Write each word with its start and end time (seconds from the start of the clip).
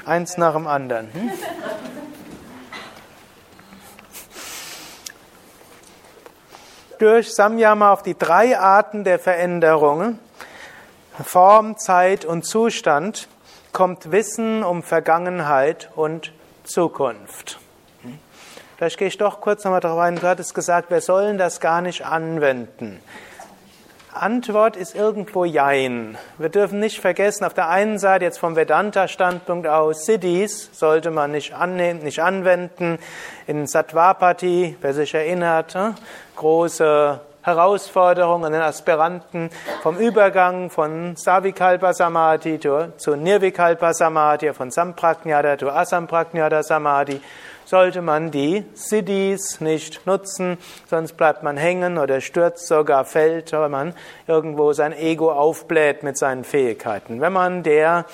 Eins 0.06 0.38
nach 0.38 0.54
dem 0.54 0.68
anderen. 0.68 1.12
Hm? 1.12 1.32
Durch 7.00 7.34
Samyama 7.34 7.92
auf 7.92 8.04
die 8.04 8.18
drei 8.18 8.58
Arten 8.58 9.04
der 9.04 9.18
Veränderungen, 9.18 10.20
Form, 11.24 11.78
Zeit 11.78 12.24
und 12.24 12.46
Zustand, 12.46 13.28
kommt 13.74 14.12
Wissen 14.12 14.64
um 14.64 14.84
Vergangenheit 14.84 15.90
und 15.96 16.32
Zukunft. 16.64 17.60
Vielleicht 18.78 18.98
gehe 18.98 19.08
ich 19.08 19.18
doch 19.18 19.40
kurz 19.40 19.64
nochmal 19.64 19.80
darauf 19.80 20.00
ein. 20.00 20.16
Du 20.16 20.28
hattest 20.28 20.54
gesagt, 20.54 20.90
wir 20.90 21.02
sollen 21.02 21.38
das 21.38 21.60
gar 21.60 21.82
nicht 21.82 22.06
anwenden. 22.06 23.00
Antwort 24.16 24.78
ist 24.78 24.96
irgendwo 24.96 25.44
Jein. 25.44 26.18
Wir 26.38 26.50
dürfen 26.50 26.80
nicht 26.80 27.00
vergessen, 27.00 27.44
auf 27.44 27.54
der 27.54 27.70
einen 27.70 28.00
Seite 28.00 28.24
jetzt 28.26 28.38
vom 28.38 28.56
Vedanta-Standpunkt 28.56 29.68
aus, 29.68 30.06
Siddhis 30.06 30.70
sollte 30.72 31.12
man 31.12 31.32
nicht, 31.32 31.54
annehmen, 31.54 32.02
nicht 32.02 32.22
anwenden. 32.22 32.98
In 33.46 33.68
Sattvapati, 33.68 34.78
wer 34.80 34.94
sich 34.94 35.14
erinnert, 35.14 35.76
ne, 35.76 35.96
große 36.38 37.20
Herausforderung 37.42 38.46
an 38.46 38.54
den 38.54 38.62
Aspiranten 38.62 39.50
vom 39.84 39.98
Übergang 39.98 40.70
von 40.70 41.16
Savikalpa 41.16 41.94
Samadhi 41.94 42.60
zu 42.60 43.16
Nirvikalpa 43.16 43.94
Samadhi, 43.94 44.54
von 44.54 44.72
Samprajnata 44.72 45.58
zu 45.58 45.70
Asamprajnata 45.70 46.64
Samadhi 46.64 47.22
sollte 47.66 48.02
man 48.02 48.32
die 48.32 48.64
Siddhis 48.74 49.60
nicht 49.60 50.06
nutzen, 50.06 50.58
sonst 50.88 51.14
bleibt 51.14 51.44
man 51.44 51.58
hängen 51.58 51.98
oder 51.98 52.22
stürzt 52.22 52.68
sogar, 52.68 53.06
fällt, 53.06 53.52
weil 53.52 53.70
man 53.70 53.94
irgendwo 54.28 54.74
sein 54.74 54.94
Ego 54.94 55.32
aufbläht 55.32 56.04
mit 56.04 56.18
seinen 56.18 56.44
Fähigkeiten. 56.44 57.20
Wenn 57.20 57.34
man 57.34 57.64
der, 57.64 58.06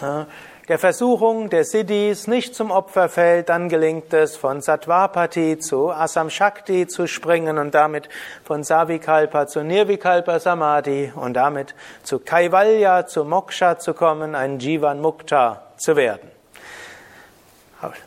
äh, 0.00 0.24
der 0.68 0.78
Versuchung 0.78 1.50
der 1.50 1.64
Siddhis 1.64 2.26
nicht 2.26 2.54
zum 2.54 2.70
Opfer 2.70 3.08
fällt, 3.08 3.48
dann 3.48 3.68
gelingt 3.68 4.12
es 4.12 4.36
von 4.36 4.60
Sattvapati 4.60 5.58
zu 5.58 5.90
Asam 5.90 6.30
Shakti 6.30 6.86
zu 6.86 7.06
springen 7.06 7.58
und 7.58 7.74
damit 7.74 8.08
von 8.44 8.62
Savikalpa 8.62 9.46
zu 9.46 9.64
Nirvikalpa 9.64 10.38
Samadhi 10.38 11.12
und 11.16 11.34
damit 11.34 11.74
zu 12.04 12.20
Kaivalya, 12.20 13.06
zu 13.06 13.24
Moksha 13.24 13.78
zu 13.78 13.92
kommen, 13.94 14.34
ein 14.34 14.58
Jivan 14.58 15.00
Mukta 15.00 15.62
zu 15.76 15.96
werden. 15.96 16.31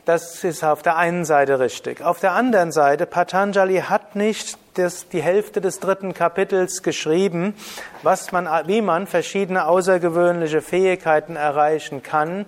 Das 0.05 0.43
ist 0.43 0.63
auf 0.63 0.81
der 0.81 0.95
einen 0.95 1.25
Seite 1.25 1.59
richtig. 1.59 2.01
Auf 2.01 2.19
der 2.19 2.31
anderen 2.31 2.71
Seite, 2.71 3.05
Patanjali 3.05 3.81
hat 3.81 4.15
nicht 4.15 4.57
das, 4.75 5.09
die 5.09 5.21
Hälfte 5.21 5.61
des 5.61 5.79
dritten 5.79 6.13
Kapitels 6.13 6.81
geschrieben, 6.83 7.55
was 8.03 8.31
man, 8.31 8.47
wie 8.67 8.81
man 8.81 9.07
verschiedene 9.07 9.67
außergewöhnliche 9.67 10.61
Fähigkeiten 10.61 11.35
erreichen 11.35 12.03
kann, 12.03 12.45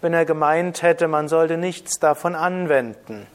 wenn 0.00 0.14
er 0.14 0.24
gemeint 0.24 0.82
hätte, 0.82 1.08
man 1.08 1.28
sollte 1.28 1.58
nichts 1.58 1.98
davon 1.98 2.34
anwenden. 2.34 3.26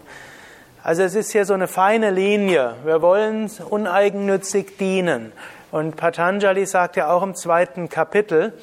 Also 0.83 1.03
es 1.03 1.15
ist 1.15 1.31
hier 1.31 1.45
so 1.45 1.53
eine 1.53 1.67
feine 1.67 2.11
Linie. 2.11 2.75
Wir 2.83 3.01
wollen 3.01 3.49
uneigennützig 3.69 4.77
dienen. 4.77 5.31
Und 5.71 5.95
Patanjali 5.95 6.65
sagt 6.65 6.95
ja 6.95 7.11
auch 7.11 7.23
im 7.23 7.35
zweiten 7.35 7.89
Kapitel, 7.89 8.53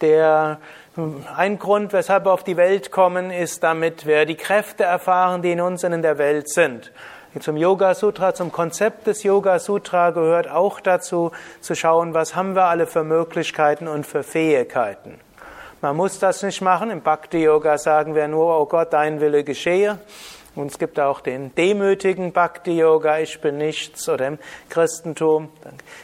der 0.00 0.58
ein 1.36 1.58
Grund, 1.58 1.92
weshalb 1.92 2.26
wir 2.26 2.32
auf 2.32 2.44
die 2.44 2.56
Welt 2.56 2.90
kommen, 2.90 3.30
ist, 3.30 3.62
damit 3.62 4.06
wir 4.06 4.26
die 4.26 4.36
Kräfte 4.36 4.84
erfahren, 4.84 5.42
die 5.42 5.52
in 5.52 5.60
uns 5.60 5.84
und 5.84 5.92
in 5.92 6.02
der 6.02 6.18
Welt 6.18 6.48
sind. 6.48 6.92
Zum 7.38 7.56
Yoga 7.56 7.94
Sutra, 7.94 8.34
zum 8.34 8.50
Konzept 8.50 9.06
des 9.06 9.22
Yoga 9.22 9.60
Sutra 9.60 10.10
gehört 10.10 10.50
auch 10.50 10.80
dazu, 10.80 11.30
zu 11.60 11.76
schauen, 11.76 12.12
was 12.12 12.34
haben 12.34 12.56
wir 12.56 12.64
alle 12.64 12.86
für 12.86 13.04
Möglichkeiten 13.04 13.86
und 13.86 14.04
für 14.04 14.24
Fähigkeiten. 14.24 15.20
Man 15.80 15.96
muss 15.96 16.18
das 16.18 16.42
nicht 16.42 16.60
machen. 16.60 16.90
Im 16.90 17.02
Bhakti 17.02 17.42
Yoga 17.44 17.78
sagen 17.78 18.14
wir 18.14 18.28
nur, 18.28 18.60
oh 18.60 18.66
Gott, 18.66 18.92
dein 18.92 19.20
Wille 19.20 19.44
geschehe. 19.44 19.98
Und 20.56 20.72
es 20.72 20.78
gibt 20.78 20.98
auch 20.98 21.20
den 21.20 21.54
demütigen 21.54 22.32
Bhakti 22.32 22.76
Yoga, 22.76 23.18
ich 23.18 23.40
bin 23.40 23.58
nichts, 23.58 24.08
oder 24.08 24.26
im 24.26 24.38
Christentum, 24.68 25.48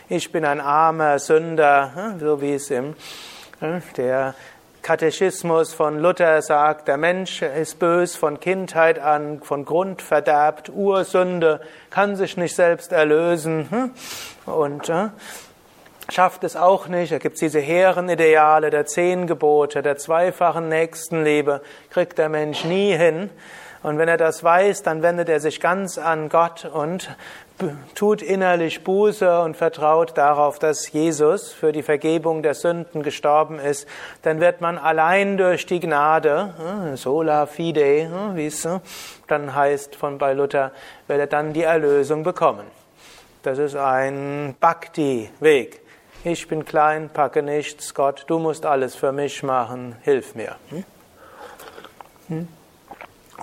ich 0.08 0.30
bin 0.30 0.44
ein 0.44 0.60
armer 0.60 1.18
Sünder, 1.18 1.92
hm, 1.94 2.20
so 2.20 2.40
wie 2.40 2.54
es 2.54 2.70
im 2.70 2.94
hm, 3.58 3.82
der 3.96 4.34
Katechismus 4.86 5.74
von 5.74 5.98
Luther 5.98 6.40
sagt, 6.42 6.86
der 6.86 6.96
Mensch 6.96 7.42
ist 7.42 7.80
bös 7.80 8.14
von 8.14 8.38
Kindheit 8.38 9.00
an, 9.00 9.42
von 9.42 9.64
Grund 9.64 10.00
verderbt, 10.00 10.68
Ursünde, 10.68 11.60
kann 11.90 12.14
sich 12.14 12.36
nicht 12.36 12.54
selbst 12.54 12.92
erlösen 12.92 13.66
hm? 13.68 13.90
und 14.46 14.88
äh, 14.88 15.08
schafft 16.08 16.44
es 16.44 16.54
auch 16.54 16.86
nicht. 16.86 17.10
Da 17.10 17.18
gibt 17.18 17.34
es 17.34 17.40
diese 17.40 17.58
hehren 17.58 18.08
Ideale 18.08 18.70
der 18.70 18.86
zehn 18.86 19.26
Gebote, 19.26 19.82
der 19.82 19.96
zweifachen 19.96 20.68
Nächstenliebe, 20.68 21.62
kriegt 21.90 22.16
der 22.16 22.28
Mensch 22.28 22.64
nie 22.64 22.96
hin. 22.96 23.30
Und 23.82 23.98
wenn 23.98 24.08
er 24.08 24.18
das 24.18 24.44
weiß, 24.44 24.84
dann 24.84 25.02
wendet 25.02 25.28
er 25.28 25.40
sich 25.40 25.60
ganz 25.60 25.98
an 25.98 26.28
Gott 26.28 26.64
und 26.64 27.10
tut 27.94 28.22
innerlich 28.22 28.84
Buße 28.84 29.40
und 29.40 29.56
vertraut 29.56 30.16
darauf, 30.16 30.58
dass 30.58 30.92
Jesus 30.92 31.52
für 31.52 31.72
die 31.72 31.82
Vergebung 31.82 32.42
der 32.42 32.54
Sünden 32.54 33.02
gestorben 33.02 33.58
ist, 33.58 33.88
dann 34.22 34.40
wird 34.40 34.60
man 34.60 34.78
allein 34.78 35.36
durch 35.36 35.66
die 35.66 35.80
Gnade, 35.80 36.54
hm, 36.58 36.96
sola 36.96 37.46
fide, 37.46 38.08
hm, 38.10 38.36
wie 38.36 38.46
es 38.46 38.64
hm, 38.64 38.80
dann 39.26 39.54
heißt 39.54 39.96
von 39.96 40.18
bei 40.18 40.32
Luther, 40.32 40.72
wird 41.06 41.20
er 41.20 41.26
dann 41.26 41.52
die 41.52 41.62
Erlösung 41.62 42.22
bekommen. 42.22 42.66
Das 43.42 43.58
ist 43.58 43.76
ein 43.76 44.56
Bhakti-Weg. 44.60 45.80
Ich 46.24 46.48
bin 46.48 46.64
klein, 46.64 47.08
packe 47.08 47.42
nichts, 47.42 47.94
Gott, 47.94 48.24
du 48.26 48.38
musst 48.38 48.66
alles 48.66 48.96
für 48.96 49.12
mich 49.12 49.42
machen, 49.42 49.96
hilf 50.02 50.34
mir. 50.34 50.56
Hm? 50.70 50.84
Hm? 52.28 52.48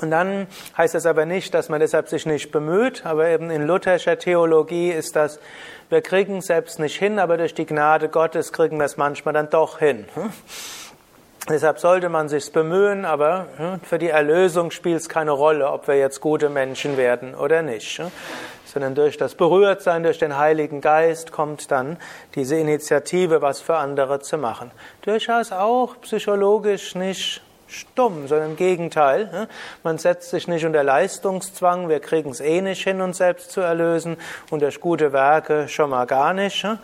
Und 0.02 0.12
dann 0.12 0.48
heißt 0.78 0.96
das 0.96 1.06
aber 1.06 1.26
nicht, 1.26 1.54
dass 1.54 1.70
man 1.70 1.80
deshalb 1.80 2.10
sich 2.10 2.26
nicht 2.26 2.52
bemüht, 2.52 3.06
aber 3.06 3.28
eben 3.28 3.52
in 3.52 3.68
lutherischer 3.68 4.18
Theologie 4.18 4.90
ist 4.90 5.16
das, 5.16 5.40
wir 5.90 6.02
kriegen 6.02 6.38
es 6.38 6.48
selbst 6.48 6.80
nicht 6.80 6.98
hin, 6.98 7.20
aber 7.20 7.38
durch 7.38 7.54
die 7.54 7.66
Gnade 7.66 8.10
Gottes 8.10 8.52
kriegen 8.52 8.78
wir 8.78 8.86
es 8.86 8.98
manchmal 8.98 9.34
dann 9.34 9.50
doch 9.50 9.80
hin. 9.80 10.06
Hm? 10.16 10.32
Deshalb 11.50 11.78
sollte 11.80 12.08
man 12.10 12.30
sich 12.30 12.52
bemühen, 12.52 13.06
aber 13.06 13.48
hm, 13.58 13.82
für 13.82 14.00
die 14.00 14.08
Erlösung 14.10 14.72
spielt 14.72 15.02
es 15.02 15.10
keine 15.10 15.32
Rolle, 15.32 15.70
ob 15.70 15.88
wir 15.88 15.98
jetzt 15.98 16.22
gute 16.22 16.50
Menschen 16.50 16.98
werden 16.98 17.36
oder 17.36 17.62
nicht. 17.62 18.00
Hm? 18.00 18.12
Sondern 18.66 18.96
durch 18.96 19.18
das 19.18 19.36
Berührtsein 19.36 20.02
durch 20.02 20.18
den 20.18 20.38
Heiligen 20.38 20.82
Geist 20.82 21.32
kommt 21.32 21.70
dann 21.70 21.98
diese 22.34 22.56
Initiative, 22.56 23.44
was 23.44 23.62
für 23.62 23.76
andere 23.76 24.22
zu 24.22 24.40
machen. 24.40 24.72
Durchaus 25.04 25.52
auch 25.52 26.02
psychologisch 26.02 26.96
nicht 26.96 27.44
stumm, 27.74 28.28
sondern 28.28 28.52
im 28.52 28.56
Gegenteil. 28.56 29.26
Ne? 29.26 29.48
Man 29.84 29.98
setzt 29.98 30.30
sich 30.30 30.48
nicht 30.48 30.66
unter 30.66 30.84
Leistungszwang, 30.84 31.90
wir 31.90 32.00
kriegen 32.00 32.32
es 32.32 32.40
eh 32.40 32.62
nicht 32.62 32.84
hin, 32.84 33.02
uns 33.02 33.18
selbst 33.18 33.52
zu 33.52 33.62
erlösen 33.62 34.18
und 34.50 34.62
durch 34.62 34.80
gute 34.80 35.14
Werke 35.14 35.68
schon 35.68 35.90
mal 35.90 36.06
gar 36.06 36.34
nicht. 36.34 36.64
Ne? 36.64 36.80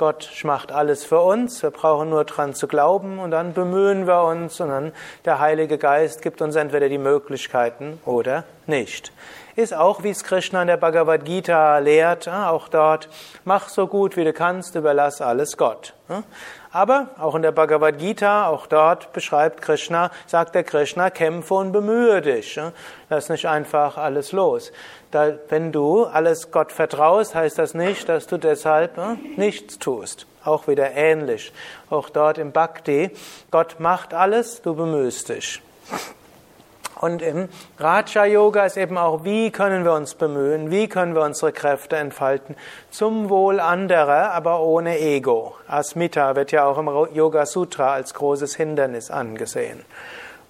Gott 0.00 0.30
macht 0.44 0.72
alles 0.72 1.04
für 1.04 1.20
uns, 1.20 1.62
wir 1.62 1.70
brauchen 1.70 2.08
nur 2.08 2.24
dran 2.24 2.54
zu 2.54 2.66
glauben 2.66 3.18
und 3.18 3.32
dann 3.32 3.52
bemühen 3.52 4.06
wir 4.06 4.22
uns 4.22 4.58
und 4.58 4.70
dann 4.70 4.92
der 5.26 5.40
Heilige 5.40 5.76
Geist 5.76 6.22
gibt 6.22 6.40
uns 6.40 6.56
entweder 6.56 6.88
die 6.88 6.96
Möglichkeiten 6.96 8.00
oder 8.06 8.44
nicht. 8.66 9.12
Ist 9.56 9.74
auch, 9.74 10.02
wie 10.02 10.08
es 10.08 10.24
Krishna 10.24 10.62
in 10.62 10.68
der 10.68 10.78
Bhagavad 10.78 11.26
Gita 11.26 11.76
lehrt, 11.80 12.28
auch 12.28 12.68
dort, 12.68 13.10
mach 13.44 13.68
so 13.68 13.86
gut 13.86 14.16
wie 14.16 14.24
du 14.24 14.32
kannst, 14.32 14.74
überlass 14.74 15.20
alles 15.20 15.58
Gott. 15.58 15.92
Aber 16.72 17.08
auch 17.18 17.34
in 17.34 17.42
der 17.42 17.50
Bhagavad 17.50 17.98
Gita, 17.98 18.46
auch 18.46 18.68
dort 18.68 19.12
beschreibt 19.12 19.60
Krishna, 19.60 20.10
sagt 20.26 20.54
der 20.54 20.62
Krishna, 20.62 21.10
kämpfe 21.10 21.54
und 21.54 21.72
bemühe 21.72 22.20
dich. 22.20 22.60
Lass 23.08 23.28
nicht 23.28 23.48
einfach 23.48 23.96
alles 23.96 24.30
los. 24.30 24.70
Da, 25.10 25.32
wenn 25.48 25.72
du 25.72 26.04
alles 26.04 26.52
Gott 26.52 26.70
vertraust, 26.70 27.34
heißt 27.34 27.58
das 27.58 27.74
nicht, 27.74 28.08
dass 28.08 28.28
du 28.28 28.38
deshalb 28.38 28.92
nichts 29.36 29.80
tust. 29.80 30.26
Auch 30.44 30.68
wieder 30.68 30.92
ähnlich. 30.92 31.52
Auch 31.90 32.08
dort 32.08 32.38
im 32.38 32.52
Bhakti, 32.52 33.10
Gott 33.50 33.80
macht 33.80 34.14
alles, 34.14 34.62
du 34.62 34.76
bemühst 34.76 35.28
dich. 35.28 35.60
Und 37.00 37.22
im 37.22 37.48
Raja 37.78 38.26
Yoga 38.26 38.66
ist 38.66 38.76
eben 38.76 38.98
auch, 38.98 39.24
wie 39.24 39.50
können 39.50 39.84
wir 39.84 39.94
uns 39.94 40.14
bemühen, 40.14 40.70
wie 40.70 40.86
können 40.86 41.14
wir 41.14 41.22
unsere 41.22 41.50
Kräfte 41.50 41.96
entfalten 41.96 42.56
zum 42.90 43.30
Wohl 43.30 43.58
anderer, 43.58 44.32
aber 44.32 44.60
ohne 44.60 44.98
Ego. 44.98 45.56
Asmita 45.66 46.36
wird 46.36 46.52
ja 46.52 46.66
auch 46.66 46.76
im 46.76 46.88
Yoga 47.14 47.46
Sutra 47.46 47.94
als 47.94 48.12
großes 48.12 48.54
Hindernis 48.54 49.10
angesehen. 49.10 49.82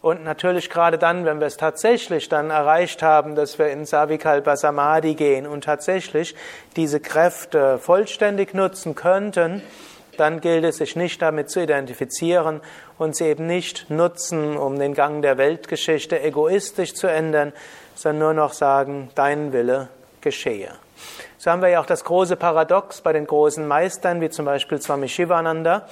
Und 0.02 0.24
natürlich 0.24 0.70
gerade 0.70 0.98
dann, 0.98 1.24
wenn 1.24 1.38
wir 1.38 1.46
es 1.46 1.56
tatsächlich 1.56 2.28
dann 2.28 2.50
erreicht 2.50 3.00
haben, 3.00 3.36
dass 3.36 3.60
wir 3.60 3.70
in 3.70 3.84
Savikalpa 3.84 4.56
Samadhi 4.56 5.14
gehen 5.14 5.46
und 5.46 5.62
tatsächlich 5.62 6.34
diese 6.74 6.98
Kräfte 6.98 7.78
vollständig 7.78 8.54
nutzen 8.54 8.96
könnten, 8.96 9.62
dann 10.16 10.40
gilt 10.40 10.64
es, 10.64 10.78
sich 10.78 10.96
nicht 10.96 11.22
damit 11.22 11.48
zu 11.48 11.62
identifizieren 11.62 12.60
und 13.00 13.16
sie 13.16 13.24
eben 13.24 13.46
nicht 13.46 13.88
nutzen, 13.88 14.58
um 14.58 14.78
den 14.78 14.92
Gang 14.92 15.22
der 15.22 15.38
Weltgeschichte 15.38 16.20
egoistisch 16.22 16.92
zu 16.92 17.06
ändern, 17.06 17.54
sondern 17.94 18.18
nur 18.18 18.34
noch 18.34 18.52
sagen, 18.52 19.10
dein 19.14 19.54
Wille 19.54 19.88
geschehe. 20.20 20.72
So 21.38 21.50
haben 21.50 21.62
wir 21.62 21.70
ja 21.70 21.80
auch 21.80 21.86
das 21.86 22.04
große 22.04 22.36
Paradox 22.36 23.00
bei 23.00 23.14
den 23.14 23.26
großen 23.26 23.66
Meistern, 23.66 24.20
wie 24.20 24.28
zum 24.28 24.44
Beispiel 24.44 24.82
Swami 24.82 25.08
Shivananda, 25.08 25.88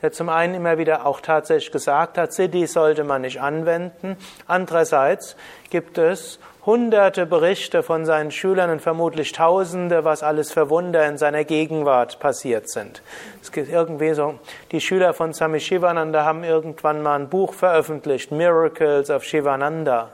der 0.00 0.12
zum 0.12 0.28
einen 0.28 0.54
immer 0.54 0.78
wieder 0.78 1.06
auch 1.06 1.20
tatsächlich 1.20 1.72
gesagt 1.72 2.18
hat, 2.18 2.32
Siddhi 2.32 2.68
sollte 2.68 3.02
man 3.02 3.22
nicht 3.22 3.40
anwenden. 3.40 4.16
Andererseits 4.46 5.34
gibt 5.70 5.98
es 5.98 6.38
hunderte 6.66 7.26
Berichte 7.26 7.82
von 7.82 8.06
seinen 8.06 8.30
Schülern 8.30 8.70
und 8.70 8.80
vermutlich 8.80 9.32
Tausende, 9.32 10.04
was 10.04 10.22
alles 10.22 10.52
für 10.52 10.70
Wunder 10.70 11.06
in 11.06 11.18
seiner 11.18 11.44
Gegenwart 11.44 12.20
passiert 12.20 12.70
sind. 12.70 13.02
Es 13.42 13.52
gibt 13.52 13.70
irgendwie 13.70 14.14
so, 14.14 14.38
die 14.72 14.80
Schüler 14.80 15.12
von 15.12 15.34
Swami 15.34 15.60
Shivananda 15.60 16.24
haben 16.24 16.42
irgendwann 16.42 17.02
mal 17.02 17.16
ein 17.16 17.28
Buch 17.28 17.52
veröffentlicht, 17.52 18.32
Miracles 18.32 19.10
of 19.10 19.24
Shivananda. 19.24 20.10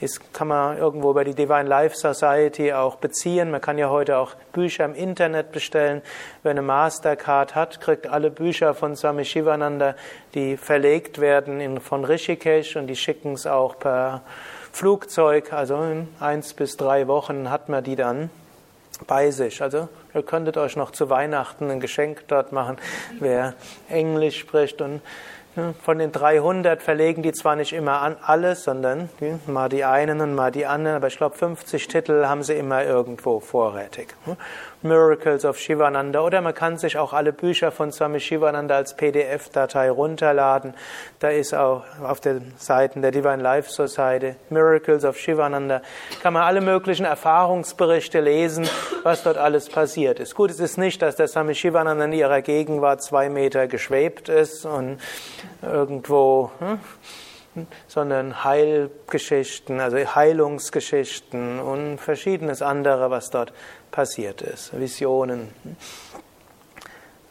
Das 0.00 0.20
kann 0.32 0.48
man 0.48 0.76
irgendwo 0.76 1.12
bei 1.14 1.24
die 1.24 1.34
Divine 1.34 1.64
Life 1.64 1.96
Society 1.96 2.72
auch 2.72 2.96
beziehen. 2.96 3.50
Man 3.50 3.60
kann 3.60 3.78
ja 3.78 3.88
heute 3.88 4.18
auch 4.18 4.34
Bücher 4.52 4.84
im 4.84 4.94
Internet 4.94 5.52
bestellen. 5.52 6.02
Wer 6.42 6.50
eine 6.50 6.62
Mastercard 6.62 7.54
hat, 7.54 7.80
kriegt 7.80 8.06
alle 8.06 8.30
Bücher 8.30 8.74
von 8.74 8.94
Swami 8.94 9.24
Shivananda, 9.24 9.94
die 10.34 10.58
verlegt 10.58 11.18
werden 11.18 11.80
von 11.80 12.04
Rishikesh 12.04 12.76
und 12.76 12.88
die 12.88 12.96
schicken 12.96 13.32
es 13.32 13.46
auch 13.46 13.78
per 13.78 14.22
Flugzeug, 14.72 15.52
also 15.52 15.76
in 15.82 16.08
eins 16.20 16.54
bis 16.54 16.76
drei 16.76 17.08
Wochen 17.08 17.50
hat 17.50 17.68
man 17.68 17.82
die 17.84 17.96
dann 17.96 18.30
bei 19.06 19.30
sich. 19.30 19.62
Also 19.62 19.88
ihr 20.14 20.22
könntet 20.22 20.56
euch 20.56 20.76
noch 20.76 20.90
zu 20.90 21.10
Weihnachten 21.10 21.70
ein 21.70 21.80
Geschenk 21.80 22.24
dort 22.28 22.52
machen, 22.52 22.76
wer 23.20 23.54
Englisch 23.88 24.38
spricht 24.38 24.80
und 24.80 25.00
von 25.82 25.98
den 25.98 26.12
300 26.12 26.80
verlegen 26.82 27.22
die 27.22 27.32
zwar 27.32 27.56
nicht 27.56 27.72
immer 27.72 28.00
an 28.00 28.16
alles, 28.22 28.62
sondern 28.64 29.08
mal 29.46 29.68
die 29.68 29.84
einen 29.84 30.20
und 30.20 30.34
mal 30.34 30.52
die 30.52 30.66
anderen, 30.66 30.96
aber 30.96 31.08
ich 31.08 31.16
glaube 31.16 31.36
50 31.36 31.88
Titel 31.88 32.26
haben 32.26 32.44
sie 32.44 32.54
immer 32.54 32.84
irgendwo 32.84 33.40
vorrätig. 33.40 34.14
Miracles 34.82 35.44
of 35.44 35.58
Shivananda 35.58 36.20
oder 36.20 36.40
man 36.40 36.54
kann 36.54 36.78
sich 36.78 36.98
auch 36.98 37.12
alle 37.12 37.32
Bücher 37.32 37.72
von 37.72 37.90
Swami 37.92 38.20
Shivananda 38.20 38.76
als 38.76 38.94
PDF-Datei 38.94 39.90
runterladen. 39.90 40.74
Da 41.18 41.30
ist 41.30 41.54
auch 41.54 41.84
auf 42.02 42.20
den 42.20 42.52
Seiten 42.58 43.02
der 43.02 43.10
Divine 43.10 43.42
Life 43.42 43.70
Society 43.70 44.36
Miracles 44.50 45.04
of 45.04 45.18
Shivananda 45.18 45.82
kann 46.22 46.32
man 46.32 46.42
alle 46.42 46.60
möglichen 46.60 47.04
Erfahrungsberichte 47.04 48.20
lesen, 48.20 48.68
was 49.02 49.22
dort 49.22 49.36
alles 49.36 49.68
passiert 49.68 50.20
ist. 50.20 50.34
Gut, 50.34 50.50
es 50.50 50.60
ist 50.60 50.78
nicht, 50.78 51.02
dass 51.02 51.16
der 51.16 51.28
Swami 51.28 51.54
Shivananda 51.54 52.04
in 52.04 52.12
ihrer 52.12 52.42
Gegenwart 52.42 53.02
zwei 53.02 53.28
Meter 53.28 53.66
geschwebt 53.66 54.28
ist 54.28 54.64
und 54.64 54.98
irgendwo 55.62 56.50
hm, 56.58 56.78
sondern 57.86 58.44
Heilgeschichten, 58.44 59.80
also 59.80 59.96
Heilungsgeschichten 59.96 61.58
und 61.58 61.98
verschiedenes 61.98 62.62
andere, 62.62 63.10
was 63.10 63.30
dort 63.30 63.52
passiert 63.90 64.42
ist, 64.42 64.78
Visionen. 64.78 65.48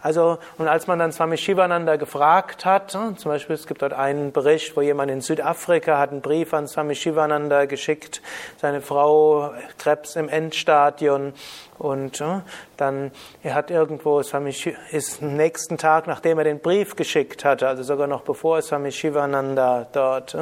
Also, 0.08 0.38
und 0.58 0.68
als 0.68 0.88
man 0.88 1.00
dann 1.00 1.12
Swami 1.12 1.38
Shivananda 1.38 1.96
gefragt 1.96 2.66
hat, 2.66 2.94
hm, 2.94 3.18
zum 3.18 3.32
Beispiel, 3.32 3.56
es 3.56 3.66
gibt 3.66 3.82
dort 3.82 3.94
einen 3.94 4.32
Bericht, 4.32 4.78
wo 4.78 4.82
jemand 4.82 5.12
in 5.12 5.22
Südafrika 5.22 5.98
hat 5.98 6.12
einen 6.12 6.22
Brief 6.22 6.54
an 6.54 6.68
Swami 6.68 6.96
Shivananda 6.96 7.66
geschickt, 7.66 8.22
seine 8.62 8.82
Frau 8.82 9.52
Krebs 9.80 10.16
im 10.16 10.30
Endstadion 10.30 11.34
und 11.80 12.24
dann, 12.78 13.12
er 13.44 13.54
hat 13.54 13.70
irgendwo, 13.70 14.22
Swami 14.24 14.56
ist 14.92 15.22
am 15.22 15.36
nächsten 15.36 15.78
Tag, 15.78 16.08
nachdem 16.08 16.38
er 16.40 16.44
den 16.44 16.60
Brief 16.60 16.96
geschickt 16.96 17.46
hatte, 17.46 17.68
also 17.68 17.84
sogar 17.84 18.08
noch 18.08 18.22
bevor 18.22 18.62
Swami 18.62 18.92
Shivananda 18.92 19.88
dort 19.92 20.36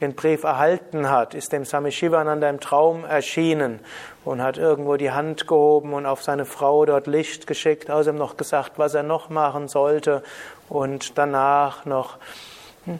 den 0.00 0.14
Brief 0.14 0.42
erhalten 0.42 1.08
hat, 1.10 1.34
ist 1.34 1.52
dem 1.52 1.64
Swami 1.64 1.92
Shivananda 1.92 2.48
im 2.50 2.60
Traum 2.60 3.04
erschienen 3.04 3.80
und 4.24 4.42
hat 4.42 4.58
irgendwo 4.58 4.96
die 4.96 5.12
Hand 5.12 5.46
gehoben 5.46 5.92
und 5.92 6.06
auf 6.06 6.22
seine 6.22 6.44
Frau 6.44 6.84
dort 6.84 7.06
Licht 7.06 7.46
geschickt, 7.46 7.90
außerdem 7.90 8.18
noch 8.18 8.36
gesagt, 8.36 8.72
was 8.76 8.94
er 8.94 9.02
noch 9.02 9.28
machen 9.28 9.68
sollte 9.68 10.22
und 10.68 11.18
danach 11.18 11.84
noch 11.84 12.18
hm, 12.84 12.98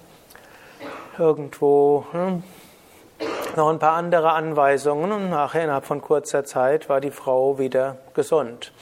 irgendwo 1.19 2.05
hm, 2.13 2.43
noch 3.57 3.69
ein 3.69 3.79
paar 3.79 3.97
andere 3.97 4.33
Anweisungen 4.33 5.13
und 5.13 5.31
nachher 5.31 5.65
innerhalb 5.65 5.85
von 5.85 6.01
kurzer 6.01 6.45
Zeit 6.45 6.89
war 6.89 7.01
die 7.01 7.11
Frau 7.11 7.59
wieder 7.59 7.97
gesund. 8.15 8.73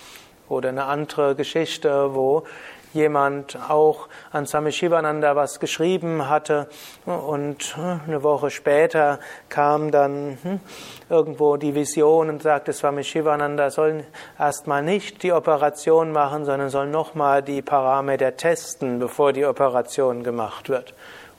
Oder 0.48 0.70
eine 0.70 0.84
andere 0.84 1.34
Geschichte, 1.34 2.14
wo 2.14 2.44
jemand 2.92 3.58
auch 3.70 4.08
an 4.32 4.46
Swami 4.46 4.72
Shivananda 4.72 5.34
was 5.36 5.60
geschrieben 5.60 6.28
hatte 6.28 6.68
und 7.06 7.76
eine 8.06 8.22
Woche 8.22 8.50
später 8.50 9.18
kam 9.48 9.90
dann 9.90 10.38
hm, 10.42 10.60
irgendwo 11.08 11.56
die 11.56 11.74
Vision 11.74 12.28
und 12.28 12.42
sagte 12.42 12.72
Swami 12.72 13.04
Shivananda 13.04 13.70
soll 13.70 14.04
erstmal 14.38 14.82
nicht 14.82 15.22
die 15.22 15.32
Operation 15.32 16.12
machen, 16.12 16.44
sondern 16.44 16.68
soll 16.68 16.86
nochmal 16.86 17.42
die 17.42 17.62
Parameter 17.62 18.36
testen, 18.36 18.98
bevor 18.98 19.32
die 19.32 19.46
Operation 19.46 20.22
gemacht 20.22 20.68
wird. 20.68 20.94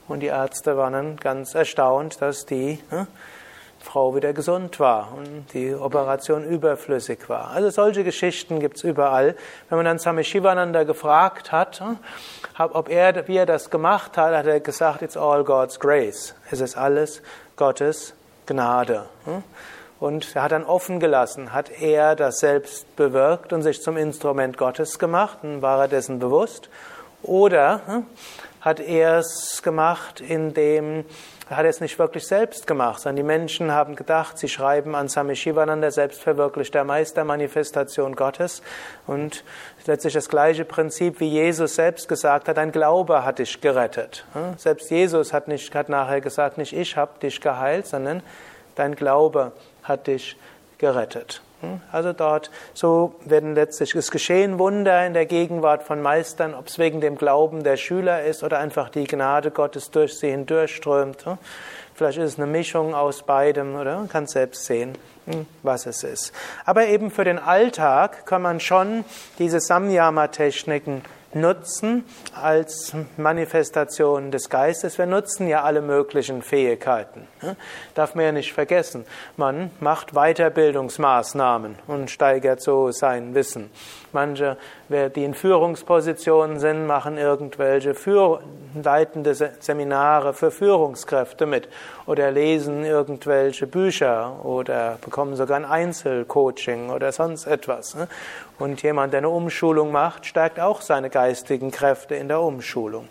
Und 0.07 0.19
die 0.19 0.27
Ärzte 0.27 0.77
waren 0.77 0.93
dann 0.93 1.17
ganz 1.17 1.55
erstaunt, 1.55 2.22
dass 2.22 2.45
die 2.45 2.79
hm, 2.89 3.07
Frau 3.83 4.15
wieder 4.15 4.33
gesund 4.33 4.79
war 4.79 5.13
und 5.15 5.45
die 5.53 5.75
Operation 5.75 6.45
überflüssig 6.45 7.27
war. 7.27 7.51
Also 7.51 7.69
solche 7.69 8.03
Geschichten 8.03 8.60
gibt 8.60 8.77
es 8.77 8.83
überall. 8.83 9.36
Wenn 9.69 9.77
man 9.77 9.86
dann 9.86 10.00
Swami 10.00 10.24
Shivananda 10.24 10.83
gefragt 10.83 11.51
hat, 11.51 11.83
ob 12.57 12.89
er, 12.89 13.27
wie 13.27 13.38
er 13.38 13.45
das 13.45 13.69
gemacht 13.69 14.17
hat, 14.17 14.33
hat 14.33 14.45
er 14.45 14.62
gesagt, 14.62 15.01
it's 15.01 15.17
all 15.17 15.43
God's 15.43 15.79
grace. 15.79 16.33
Es 16.50 16.62
ist 16.62 16.77
alles 16.77 17.22
Gottes 17.57 18.13
Gnade. 18.45 19.05
Und 20.00 20.36
er 20.36 20.43
hat 20.43 20.51
dann 20.51 20.63
offen 20.63 21.00
gelassen, 21.00 21.53
hat 21.53 21.69
er 21.81 22.15
das 22.15 22.39
selbst 22.39 22.95
bewirkt 22.95 23.53
und 23.53 23.63
sich 23.63 23.81
zum 23.81 23.98
Instrument 23.98 24.57
Gottes 24.57 24.98
gemacht 24.98 25.39
und 25.43 25.62
war 25.62 25.79
er 25.79 25.88
dessen 25.88 26.19
bewusst? 26.19 26.69
Oder 27.22 28.03
hat 28.63 28.79
er 28.79 29.20
es 29.20 29.62
gemacht, 29.62 30.22
indem 30.22 31.03
er 31.50 31.58
hat 31.58 31.65
es 31.65 31.82
nicht 31.82 32.00
wirklich 32.00 32.25
selbst 32.25 32.65
gemacht, 32.65 33.01
sondern 33.01 33.17
die 33.17 33.24
Menschen 33.24 33.74
haben 33.74 33.98
gedacht, 33.98 34.38
sie 34.38 34.48
schreiben 34.48 34.96
an 34.96 35.10
Swami 35.10 35.36
Shivananda, 35.36 35.91
selbstverwirklichter 35.91 36.86
Meistermanifestation 36.86 38.15
Gottes. 38.15 38.62
Und 39.05 39.43
letztlich 39.86 40.13
das 40.13 40.29
gleiche 40.29 40.63
Prinzip, 40.63 41.20
wie 41.20 41.27
Jesus 41.27 41.75
selbst 41.75 42.08
gesagt 42.08 42.48
hat, 42.48 42.55
dein 42.55 42.72
Glaube 42.72 43.25
hat 43.25 43.39
dich 43.39 43.60
gerettet. 43.60 44.25
Selbst 44.55 44.89
Jesus 44.89 45.34
hat, 45.34 45.50
nicht, 45.50 45.75
hat 45.75 45.89
nachher 45.89 46.22
gesagt, 46.22 46.58
nicht 46.58 46.72
ich 46.72 46.96
habe 46.96 47.20
dich 47.22 47.41
geheilt, 47.41 47.86
sondern 47.86 48.24
dein 48.75 48.96
Glaube 48.96 49.51
hat 49.84 50.08
dich 50.08 50.32
gerettet. 50.32 50.52
Hm? 51.61 51.79
Also 51.91 52.13
dort, 52.13 52.51
so 52.73 53.15
werden 53.25 53.55
letztlich, 53.55 53.95
es 53.95 54.11
geschehen 54.11 54.59
Wunder 54.59 55.05
in 55.05 55.13
der 55.13 55.25
Gegenwart 55.25 55.83
von 55.83 56.01
Meistern, 56.01 56.53
ob 56.53 56.67
es 56.67 56.77
wegen 56.77 57.01
dem 57.01 57.17
Glauben 57.17 57.63
der 57.63 57.77
Schüler 57.77 58.23
ist 58.23 58.43
oder 58.43 58.59
einfach 58.59 58.89
die 58.89 59.05
Gnade 59.05 59.51
Gottes 59.51 59.89
durch 59.91 60.17
sie 60.17 60.29
hindurchströmt. 60.29 61.25
Hm? 61.25 61.37
Vielleicht 61.95 62.17
ist 62.17 62.33
es 62.33 62.37
eine 62.39 62.47
Mischung 62.47 62.95
aus 62.95 63.23
beidem, 63.23 63.75
oder? 63.75 63.97
Man 63.97 64.09
kann 64.09 64.27
selbst 64.27 64.65
sehen, 64.65 64.97
hm, 65.25 65.45
was 65.61 65.85
es 65.85 66.03
ist. 66.03 66.33
Aber 66.65 66.87
eben 66.87 67.11
für 67.11 67.23
den 67.23 67.39
Alltag 67.39 68.25
kann 68.25 68.41
man 68.41 68.59
schon 68.59 69.05
diese 69.37 69.59
Samyama-Techniken 69.59 71.03
nutzen 71.35 72.05
als 72.39 72.93
Manifestation 73.17 74.31
des 74.31 74.49
Geistes. 74.49 74.97
Wir 74.97 75.05
nutzen 75.05 75.47
ja 75.47 75.63
alle 75.63 75.81
möglichen 75.81 76.41
Fähigkeiten. 76.41 77.27
Darf 77.95 78.15
man 78.15 78.25
ja 78.25 78.31
nicht 78.31 78.53
vergessen. 78.53 79.05
Man 79.37 79.71
macht 79.79 80.13
Weiterbildungsmaßnahmen 80.13 81.75
und 81.87 82.11
steigert 82.11 82.61
so 82.61 82.91
sein 82.91 83.35
Wissen. 83.35 83.69
Manche, 84.11 84.57
die 84.89 85.23
in 85.23 85.33
Führungspositionen 85.33 86.59
sind, 86.59 86.85
machen 86.85 87.17
irgendwelche 87.17 87.95
Führ 87.95 88.41
leitende 88.81 89.33
Seminare 89.33 90.33
für 90.33 90.51
Führungskräfte 90.51 91.45
mit 91.45 91.67
oder 92.05 92.31
lesen 92.31 92.85
irgendwelche 92.85 93.67
Bücher 93.67 94.43
oder 94.43 94.97
bekommen 95.01 95.35
sogar 95.35 95.57
ein 95.57 95.65
Einzelcoaching 95.65 96.89
oder 96.89 97.11
sonst 97.11 97.47
etwas. 97.47 97.95
Und 98.60 98.83
jemand, 98.83 99.13
der 99.13 99.19
eine 99.19 99.29
Umschulung 99.29 99.91
macht, 99.91 100.25
stärkt 100.25 100.60
auch 100.60 100.81
seine 100.81 101.10
geistigen 101.10 101.72
Kräfte 101.72 102.15
in 102.15 102.27
der 102.27 102.41
Umschulung. 102.41 103.07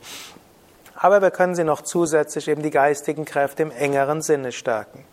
Aber 0.94 1.20
wir 1.20 1.30
können 1.30 1.56
sie 1.56 1.64
noch 1.64 1.82
zusätzlich 1.82 2.48
eben 2.48 2.62
die 2.62 2.70
geistigen 2.70 3.24
Kräfte 3.24 3.62
im 3.62 3.72
engeren 3.72 4.22
Sinne 4.22 4.52
stärken. 4.52 5.04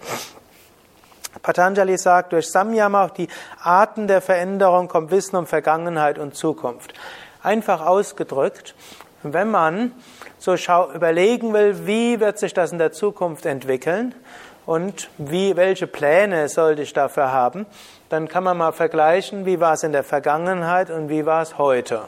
Patanjali 1.41 1.97
sagt, 1.97 2.33
durch 2.33 2.49
Samyama 2.49 3.09
die 3.09 3.27
Arten 3.61 4.07
der 4.07 4.21
Veränderung 4.21 4.87
kommt 4.87 5.11
Wissen 5.11 5.35
um 5.35 5.47
Vergangenheit 5.47 6.19
und 6.19 6.35
Zukunft. 6.35 6.93
Einfach 7.41 7.85
ausgedrückt, 7.85 8.75
wenn 9.23 9.49
man 9.49 9.93
so 10.37 10.55
überlegen 10.93 11.53
will, 11.53 11.87
wie 11.87 12.19
wird 12.19 12.39
sich 12.39 12.53
das 12.53 12.71
in 12.71 12.77
der 12.77 12.91
Zukunft 12.91 13.45
entwickeln 13.45 14.13
und 14.69 15.09
wie, 15.17 15.55
welche 15.55 15.87
Pläne 15.87 16.47
sollte 16.47 16.83
ich 16.83 16.93
dafür 16.93 17.31
haben, 17.31 17.65
dann 18.09 18.27
kann 18.27 18.43
man 18.43 18.55
mal 18.55 18.71
vergleichen, 18.71 19.47
wie 19.47 19.59
war 19.59 19.73
es 19.73 19.81
in 19.81 19.93
der 19.93 20.03
Vergangenheit 20.03 20.91
und 20.91 21.09
wie 21.09 21.25
war 21.25 21.41
es 21.41 21.57
heute. 21.57 22.01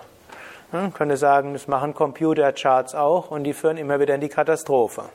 Man 0.72 0.94
könnte 0.94 1.18
sagen, 1.18 1.54
das 1.54 1.68
machen 1.68 1.96
Computercharts 1.96 2.94
auch 2.94 3.32
und 3.32 3.46
die 3.46 3.54
führen 3.54 3.78
immer 3.78 4.00
wieder 4.00 4.14
in 4.14 4.22
die 4.22 4.30
Katastrophe. 4.30 5.06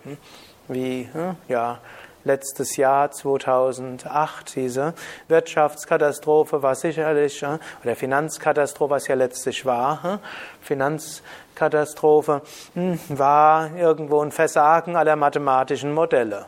Wie, 0.67 1.09
ja, 1.47 1.79
letztes 2.27 2.77
Jahr 2.77 3.11
2008, 3.11 4.57
diese 4.57 4.95
Wirtschaftskatastrophe 5.29 6.63
war 6.63 6.75
sicherlich, 6.75 7.43
oder 7.83 7.97
Finanzkatastrophe, 7.97 8.91
was 8.91 9.07
ja 9.07 9.15
letztlich 9.15 9.65
war, 9.65 10.19
Finanzkatastrophe 10.61 12.43
hm, 12.75 12.99
war 13.09 13.75
irgendwo 13.77 14.21
ein 14.21 14.33
Versagen 14.33 14.97
aller 14.97 15.17
mathematischen 15.17 15.95
Modelle. 15.95 16.47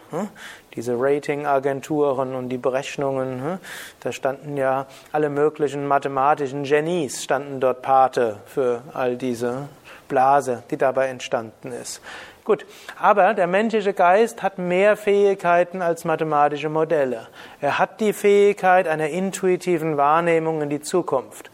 Diese 0.75 0.95
Ratingagenturen 0.97 2.35
und 2.35 2.51
die 2.51 2.59
Berechnungen, 2.59 3.59
da 4.01 4.13
standen 4.13 4.57
ja 4.57 4.87
alle 5.13 5.29
möglichen 5.29 5.87
mathematischen 5.87 6.65
Genies, 6.65 7.25
standen 7.25 7.61
dort 7.61 7.83
Pate 7.83 8.41
für 8.47 8.83
all 8.93 9.17
diese 9.17 9.69
Blase, 10.09 10.63
die 10.71 10.77
dabei 10.77 11.09
entstanden 11.09 11.73
ist. 11.73 12.01
Gut, 12.45 12.65
aber 12.99 13.35
der 13.35 13.47
menschliche 13.47 13.93
Geist 13.93 14.43
hat 14.43 14.57
mehr 14.57 14.97
Fähigkeiten 14.97 15.83
als 15.83 16.07
mathematische 16.07 16.71
Modelle. 16.71 17.29
Er 17.61 17.79
hat 17.79 18.01
die 18.01 18.15
Fähigkeit 18.15 18.89
einer 18.89 19.11
intuitiven 19.11 19.99
Wahrnehmung 19.99 20.63
in 20.63 20.71
die 20.71 20.81
Zukunft. 20.81 21.51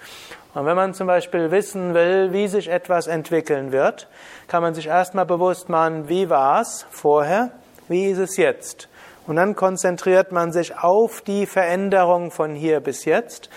Und 0.54 0.66
wenn 0.66 0.76
man 0.76 0.94
zum 0.94 1.08
Beispiel 1.08 1.50
wissen 1.50 1.94
will, 1.94 2.32
wie 2.32 2.46
sich 2.46 2.68
etwas 2.68 3.08
entwickeln 3.08 3.72
wird, 3.72 4.06
kann 4.46 4.62
man 4.62 4.74
sich 4.74 4.86
erstmal 4.86 5.26
bewusst 5.26 5.68
machen, 5.68 6.08
wie 6.08 6.30
war 6.30 6.60
es 6.60 6.86
vorher, 6.90 7.50
wie 7.88 8.06
ist 8.06 8.18
es 8.18 8.36
jetzt. 8.36 8.88
Und 9.26 9.36
dann 9.36 9.56
konzentriert 9.56 10.32
man 10.32 10.52
sich 10.52 10.76
auf 10.78 11.22
die 11.22 11.46
Veränderung 11.46 12.30
von 12.30 12.54
hier 12.54 12.80
bis 12.80 13.04
jetzt 13.04 13.48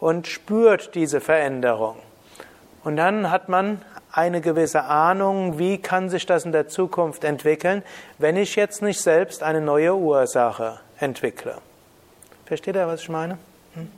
und 0.00 0.26
spürt 0.26 0.94
diese 0.94 1.20
Veränderung. 1.20 1.96
Und 2.84 2.96
dann 2.96 3.30
hat 3.30 3.48
man 3.48 3.80
eine 4.12 4.40
gewisse 4.40 4.84
Ahnung, 4.84 5.58
wie 5.58 5.78
kann 5.78 6.08
sich 6.08 6.26
das 6.26 6.44
in 6.44 6.52
der 6.52 6.68
Zukunft 6.68 7.24
entwickeln, 7.24 7.82
wenn 8.18 8.36
ich 8.36 8.54
jetzt 8.54 8.82
nicht 8.82 9.00
selbst 9.00 9.42
eine 9.42 9.60
neue 9.60 9.96
Ursache 9.96 10.80
entwickle. 10.98 11.56
Versteht 12.44 12.76
ihr, 12.76 12.86
was 12.86 13.00
ich 13.00 13.08
meine? 13.08 13.38
Hm? 13.74 13.90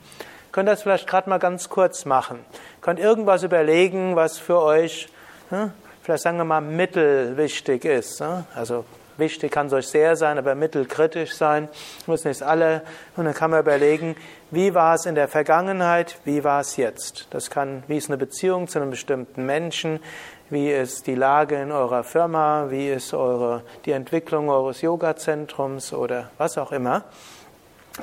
Könnt 0.51 0.69
ihr 0.69 0.71
das 0.71 0.81
vielleicht 0.81 1.07
gerade 1.07 1.29
mal 1.29 1.37
ganz 1.37 1.69
kurz 1.69 2.05
machen? 2.05 2.39
Könnt 2.81 2.99
irgendwas 2.99 3.43
überlegen, 3.43 4.15
was 4.15 4.39
für 4.39 4.59
euch, 4.61 5.09
hm, 5.49 5.71
vielleicht 6.01 6.23
sagen 6.23 6.37
wir 6.37 6.45
mal, 6.45 6.61
mittelwichtig 6.61 7.85
ist. 7.85 8.21
Hm? 8.21 8.45
Also 8.55 8.85
wichtig 9.17 9.51
kann 9.51 9.67
es 9.67 9.73
euch 9.73 9.87
sehr 9.87 10.15
sein, 10.15 10.37
aber 10.37 10.55
mittelkritisch 10.55 11.33
sein. 11.33 11.69
Müssen 12.05 12.27
nicht 12.29 12.43
alle. 12.43 12.81
Und 13.15 13.25
dann 13.25 13.33
kann 13.33 13.51
man 13.51 13.59
überlegen, 13.59 14.15
wie 14.51 14.73
war 14.73 14.95
es 14.95 15.05
in 15.05 15.15
der 15.15 15.27
Vergangenheit, 15.27 16.19
wie 16.23 16.43
war 16.43 16.61
es 16.61 16.77
jetzt? 16.77 17.27
Das 17.31 17.49
kann, 17.49 17.83
wie 17.87 17.97
ist 17.97 18.09
eine 18.09 18.17
Beziehung 18.17 18.67
zu 18.67 18.79
einem 18.79 18.91
bestimmten 18.91 19.45
Menschen? 19.45 19.99
Wie 20.49 20.71
ist 20.71 21.07
die 21.07 21.15
Lage 21.15 21.61
in 21.61 21.71
eurer 21.71 22.03
Firma? 22.03 22.67
Wie 22.69 22.89
ist 22.89 23.13
eure, 23.13 23.63
die 23.85 23.91
Entwicklung 23.91 24.49
eures 24.49 24.81
Yoga-Zentrums 24.81 25.91
oder 25.91 26.31
was 26.37 26.57
auch 26.57 26.71
immer? 26.71 27.03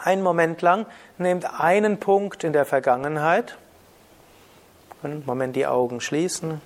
Einen 0.02 0.22
Moment 0.22 0.60
lang 0.60 0.86
nehmt 1.18 1.60
einen 1.60 1.98
Punkt 1.98 2.44
in 2.44 2.52
der 2.52 2.66
Vergangenheit. 2.66 3.56
Moment 5.24 5.54
die 5.56 5.66
Augen 5.66 6.00
schließen. 6.00 6.60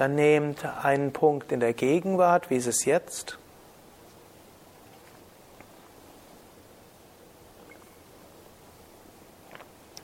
Dann 0.00 0.14
nehmt 0.14 0.64
einen 0.64 1.12
Punkt 1.12 1.52
in 1.52 1.60
der 1.60 1.74
Gegenwart, 1.74 2.48
wie 2.48 2.56
ist 2.56 2.66
es 2.66 2.86
jetzt? 2.86 3.36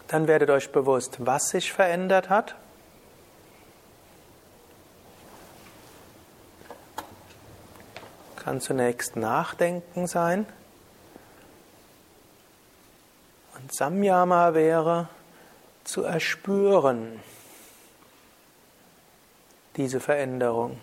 Dann 0.08 0.28
werdet 0.28 0.50
euch 0.50 0.70
bewusst, 0.70 1.16
was 1.20 1.48
sich 1.48 1.72
verändert 1.72 2.28
hat. 2.28 2.56
Kann 8.36 8.60
zunächst 8.60 9.16
Nachdenken 9.16 10.06
sein. 10.06 10.44
Und 13.54 13.74
Samyama 13.74 14.52
wäre 14.52 15.08
zu 15.84 16.02
erspüren 16.02 17.22
diese 19.76 20.00
Veränderung. 20.00 20.78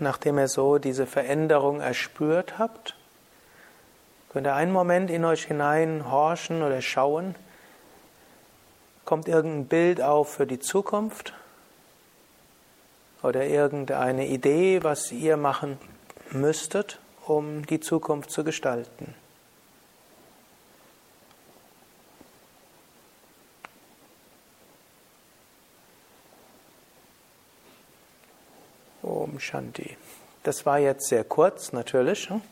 Nachdem 0.00 0.38
ihr 0.38 0.46
so 0.46 0.78
diese 0.78 1.06
Veränderung 1.06 1.80
erspürt 1.80 2.56
habt, 2.58 2.94
könnt 4.28 4.46
ihr 4.46 4.54
einen 4.54 4.70
Moment 4.70 5.10
in 5.10 5.24
euch 5.24 5.46
hinein 5.46 6.08
horchen 6.08 6.62
oder 6.62 6.80
schauen, 6.80 7.34
Kommt 9.08 9.26
irgendein 9.26 9.68
Bild 9.68 10.02
auf 10.02 10.34
für 10.34 10.46
die 10.46 10.58
Zukunft? 10.58 11.32
Oder 13.22 13.46
irgendeine 13.46 14.26
Idee, 14.26 14.84
was 14.84 15.12
ihr 15.12 15.38
machen 15.38 15.78
müsstet, 16.30 16.98
um 17.24 17.64
die 17.64 17.80
Zukunft 17.80 18.30
zu 18.30 18.44
gestalten? 18.44 19.14
Om 29.00 29.40
Shanti. 29.40 29.96
Das 30.42 30.66
war 30.66 30.80
jetzt 30.80 31.08
sehr 31.08 31.24
kurz 31.24 31.72
natürlich, 31.72 32.28
hm? 32.28 32.42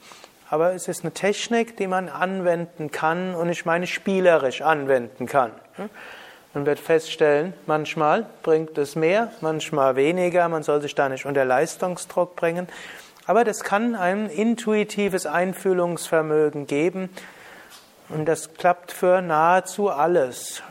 aber 0.48 0.72
es 0.72 0.88
ist 0.88 1.02
eine 1.02 1.12
Technik, 1.12 1.76
die 1.76 1.86
man 1.86 2.08
anwenden 2.08 2.90
kann 2.90 3.34
und 3.34 3.50
ich 3.50 3.66
meine 3.66 3.86
spielerisch 3.86 4.62
anwenden 4.62 5.26
kann. 5.26 5.52
Hm? 6.56 6.62
Man 6.62 6.66
wird 6.66 6.80
feststellen, 6.80 7.52
manchmal 7.66 8.26
bringt 8.42 8.78
es 8.78 8.96
mehr, 8.96 9.30
manchmal 9.40 9.94
weniger. 9.94 10.48
Man 10.48 10.62
soll 10.62 10.80
sich 10.80 10.94
da 10.94 11.08
nicht 11.08 11.26
unter 11.26 11.44
Leistungsdruck 11.44 12.34
bringen. 12.34 12.66
Aber 13.26 13.44
das 13.44 13.62
kann 13.62 13.94
ein 13.94 14.30
intuitives 14.30 15.26
Einfühlungsvermögen 15.26 16.66
geben. 16.66 17.10
Und 18.08 18.26
das 18.26 18.54
klappt 18.54 18.92
für 18.92 19.20
nahezu 19.20 19.90
alles. 19.90 20.62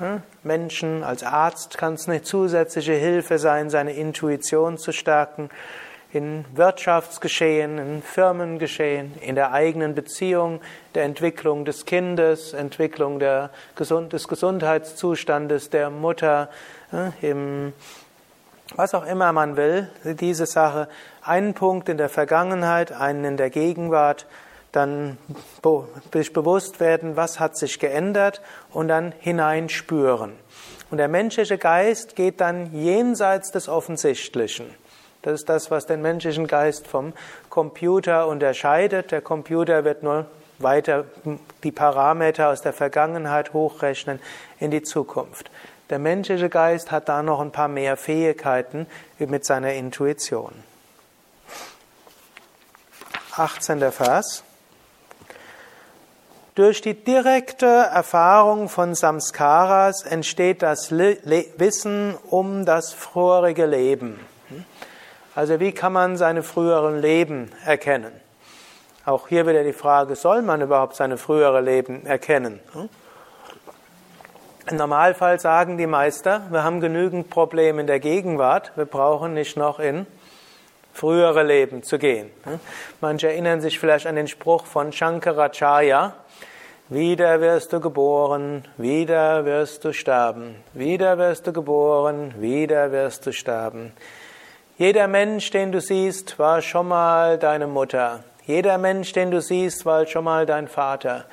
Menschen, 0.43 1.03
als 1.03 1.23
Arzt 1.23 1.77
kann 1.77 1.95
es 1.95 2.07
eine 2.07 2.23
zusätzliche 2.23 2.93
Hilfe 2.93 3.39
sein, 3.39 3.69
seine 3.69 3.93
Intuition 3.93 4.77
zu 4.77 4.93
stärken 4.93 5.49
in 6.15 6.45
Wirtschaftsgeschehen, 6.53 7.77
in 7.77 8.01
Firmengeschehen, 8.01 9.13
in 9.21 9.35
der 9.35 9.51
eigenen 9.51 9.93
Beziehung, 9.93 10.61
der 10.95 11.03
Entwicklung 11.03 11.65
des 11.65 11.85
Kindes, 11.85 12.53
Entwicklung 12.53 13.19
der, 13.19 13.51
des 13.77 14.27
Gesundheitszustandes 14.27 15.69
der 15.69 15.89
Mutter, 15.89 16.49
äh, 16.91 17.29
im 17.29 17.73
Was 18.75 18.95
auch 18.95 19.05
immer 19.05 19.31
man 19.31 19.57
will, 19.57 19.89
diese 20.03 20.47
Sache, 20.47 20.87
einen 21.21 21.53
Punkt 21.53 21.87
in 21.87 21.97
der 21.97 22.09
Vergangenheit, 22.09 22.91
einen 22.91 23.23
in 23.23 23.37
der 23.37 23.51
Gegenwart, 23.51 24.25
dann 24.71 25.17
sich 26.11 26.33
bewusst 26.33 26.79
werden, 26.79 27.15
was 27.15 27.39
hat 27.39 27.57
sich 27.57 27.79
geändert 27.79 28.41
und 28.71 28.87
dann 28.87 29.13
hineinspüren. 29.19 30.33
Und 30.91 30.97
der 30.97 31.07
menschliche 31.07 31.57
Geist 31.57 32.15
geht 32.15 32.41
dann 32.41 32.73
jenseits 32.73 33.51
des 33.51 33.69
Offensichtlichen. 33.69 34.65
Das 35.25 35.33
ist 35.33 35.49
das, 35.49 35.71
was 35.71 35.87
den 35.87 36.03
menschlichen 36.03 36.45
Geist 36.45 36.85
vom 36.85 37.13
Computer 37.49 38.27
unterscheidet. 38.27 39.09
Der 39.11 39.21
Computer 39.21 39.83
wird 39.83 40.03
nur 40.03 40.27
weiter 40.59 41.05
die 41.63 41.71
Parameter 41.71 42.49
aus 42.49 42.61
der 42.61 42.73
Vergangenheit 42.73 43.51
hochrechnen 43.51 44.19
in 44.59 44.69
die 44.69 44.83
Zukunft. 44.83 45.49
Der 45.89 45.97
menschliche 45.97 46.47
Geist 46.47 46.91
hat 46.91 47.09
da 47.09 47.23
noch 47.23 47.39
ein 47.39 47.51
paar 47.51 47.67
mehr 47.67 47.97
Fähigkeiten 47.97 48.85
mit 49.17 49.45
seiner 49.45 49.73
Intuition. 49.73 50.53
18. 53.31 53.91
Vers. 53.91 54.43
Durch 56.53 56.81
die 56.81 56.93
direkte 56.93 57.65
Erfahrung 57.65 58.69
von 58.69 58.93
Samskaras 58.93 60.03
entsteht 60.03 60.61
das 60.61 60.91
Le 60.91 61.17
Wissen 61.57 62.15
um 62.29 62.63
das 62.63 62.93
vorige 62.93 63.65
Leben. 63.65 64.19
Also 65.35 65.59
wie 65.59 65.73
kann 65.73 65.91
man 65.91 66.15
seine 66.15 66.43
früheren 66.43 67.01
Leben 67.01 67.51
erkennen? 67.65 68.13
Auch 69.05 69.27
hier 69.27 69.45
wieder 69.45 69.65
die 69.65 69.73
Frage, 69.73 70.15
soll 70.15 70.41
man 70.41 70.61
überhaupt 70.61 70.95
seine 70.95 71.17
frühere 71.17 71.59
Leben 71.59 72.05
erkennen? 72.05 72.61
Im 74.67 74.77
Normalfall 74.77 75.39
sagen 75.39 75.77
die 75.77 75.87
Meister, 75.87 76.43
wir 76.49 76.63
haben 76.63 76.79
genügend 76.79 77.29
Probleme 77.29 77.81
in 77.81 77.87
der 77.87 77.99
Gegenwart, 77.99 78.71
wir 78.75 78.85
brauchen 78.85 79.33
nicht 79.33 79.57
noch 79.57 79.79
in 79.79 80.07
frühere 80.93 81.43
Leben 81.43 81.83
zu 81.83 81.99
gehen. 81.99 82.31
Manche 83.01 83.27
erinnern 83.27 83.59
sich 83.59 83.77
vielleicht 83.77 84.07
an 84.07 84.15
den 84.15 84.29
Spruch 84.29 84.65
von 84.65 84.93
Shankaracharya, 84.93 86.15
wieder 86.87 87.41
wirst 87.41 87.73
du 87.73 87.81
geboren, 87.81 88.65
wieder 88.77 89.43
wirst 89.43 89.83
du 89.83 89.91
sterben, 89.91 90.55
wieder 90.73 91.17
wirst 91.17 91.45
du 91.45 91.51
geboren, 91.51 92.33
wieder 92.39 92.93
wirst 92.93 93.25
du 93.25 93.33
sterben. 93.33 93.91
Jeder 94.77 95.07
Mensch, 95.07 95.51
den 95.51 95.71
du 95.71 95.79
siehst, 95.79 96.37
war 96.37 96.61
schon 96.61 96.89
mal 96.89 97.39
deine 97.39 97.65
Mutter. 97.65 98.25
Jeder 98.45 98.77
Mensch, 98.77 99.13
den 99.13 99.31
du 99.31 99.39
siehst, 99.39 99.85
war 99.85 100.05
schon 100.05 100.25
mal 100.25 100.45
dein 100.45 100.67
Vater. 100.67 101.23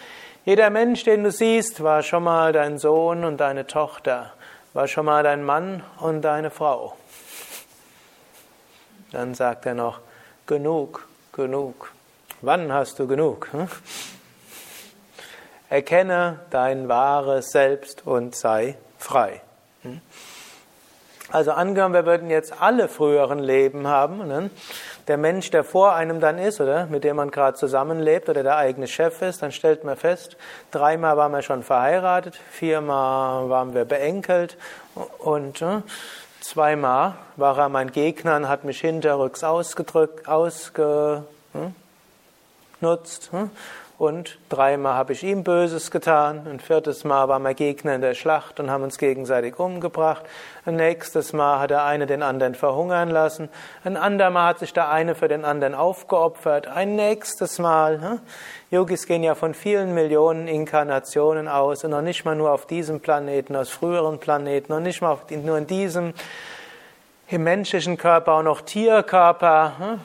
Jeder 0.44 0.70
Mensch, 0.70 1.02
den 1.02 1.24
du 1.24 1.32
siehst, 1.32 1.82
war 1.82 2.04
schon 2.04 2.22
mal 2.22 2.52
dein 2.52 2.78
Sohn 2.78 3.24
und 3.24 3.38
deine 3.38 3.66
Tochter, 3.66 4.32
war 4.74 4.86
schon 4.86 5.06
mal 5.06 5.24
dein 5.24 5.42
Mann 5.42 5.82
und 5.98 6.22
deine 6.22 6.50
Frau. 6.50 6.96
Dann 9.10 9.34
sagt 9.34 9.66
er 9.66 9.74
noch, 9.74 9.98
genug, 10.46 11.08
genug. 11.32 11.92
Wann 12.42 12.72
hast 12.72 13.00
du 13.00 13.08
genug? 13.08 13.48
Hm? 13.50 13.66
Erkenne 15.68 16.38
dein 16.50 16.88
wahres 16.88 17.50
Selbst 17.50 18.06
und 18.06 18.36
sei 18.36 18.76
frei. 18.98 19.40
Hm? 19.82 20.00
Also 21.32 21.52
angenommen, 21.52 21.94
wir 21.94 22.04
würden 22.04 22.28
jetzt 22.28 22.60
alle 22.60 22.88
früheren 22.88 23.38
Leben 23.38 23.86
haben, 23.86 24.28
ne? 24.28 24.50
der 25.08 25.16
Mensch, 25.16 25.50
der 25.50 25.64
vor 25.64 25.94
einem 25.94 26.20
dann 26.20 26.36
ist, 26.36 26.60
oder 26.60 26.84
mit 26.86 27.04
dem 27.04 27.16
man 27.16 27.30
gerade 27.30 27.56
zusammenlebt 27.56 28.28
oder 28.28 28.42
der 28.42 28.58
eigene 28.58 28.86
Chef 28.86 29.22
ist, 29.22 29.40
dann 29.40 29.50
stellt 29.50 29.82
man 29.82 29.96
fest, 29.96 30.36
dreimal 30.72 31.16
waren 31.16 31.32
wir 31.32 31.40
schon 31.40 31.62
verheiratet, 31.62 32.38
viermal 32.50 33.48
waren 33.48 33.72
wir 33.72 33.86
beenkelt 33.86 34.58
und 35.20 35.62
ne? 35.62 35.82
zweimal 36.42 37.14
war 37.36 37.58
er 37.58 37.70
mein 37.70 37.92
Gegner 37.92 38.36
und 38.36 38.48
hat 38.48 38.64
mich 38.64 38.82
hinterrücks 38.82 39.42
ausgedrückt, 39.42 40.28
ausgenutzt. 40.28 41.24
Hm? 43.30 43.50
Und 44.02 44.40
dreimal 44.48 44.94
habe 44.94 45.12
ich 45.12 45.22
ihm 45.22 45.44
Böses 45.44 45.92
getan. 45.92 46.44
Ein 46.50 46.58
viertes 46.58 47.04
Mal 47.04 47.28
waren 47.28 47.44
wir 47.44 47.54
Gegner 47.54 47.94
in 47.94 48.00
der 48.00 48.14
Schlacht 48.14 48.58
und 48.58 48.68
haben 48.68 48.82
uns 48.82 48.98
gegenseitig 48.98 49.60
umgebracht. 49.60 50.24
Ein 50.66 50.74
nächstes 50.74 51.32
Mal 51.32 51.60
hat 51.60 51.70
der 51.70 51.84
eine 51.84 52.06
den 52.06 52.24
anderen 52.24 52.56
verhungern 52.56 53.10
lassen. 53.10 53.48
Ein 53.84 53.96
andermal 53.96 54.48
hat 54.48 54.58
sich 54.58 54.72
der 54.72 54.90
eine 54.90 55.14
für 55.14 55.28
den 55.28 55.44
anderen 55.44 55.76
aufgeopfert. 55.76 56.66
Ein 56.66 56.96
nächstes 56.96 57.60
Mal. 57.60 57.98
Ne? 57.98 58.20
Yogis 58.72 59.06
gehen 59.06 59.22
ja 59.22 59.36
von 59.36 59.54
vielen 59.54 59.94
Millionen 59.94 60.48
Inkarnationen 60.48 61.46
aus 61.46 61.84
und 61.84 61.92
noch 61.92 62.02
nicht 62.02 62.24
mal 62.24 62.34
nur 62.34 62.50
auf 62.50 62.66
diesem 62.66 62.98
Planeten, 62.98 63.54
aus 63.54 63.68
früheren 63.68 64.18
Planeten, 64.18 64.72
und 64.72 64.82
nicht 64.82 65.00
mal 65.00 65.16
nur 65.30 65.58
in 65.58 65.68
diesem 65.68 66.12
im 67.28 67.44
menschlichen 67.44 67.98
Körper, 67.98 68.32
auch 68.32 68.42
noch 68.42 68.62
Tierkörper. 68.62 69.74
Ne? 69.78 69.98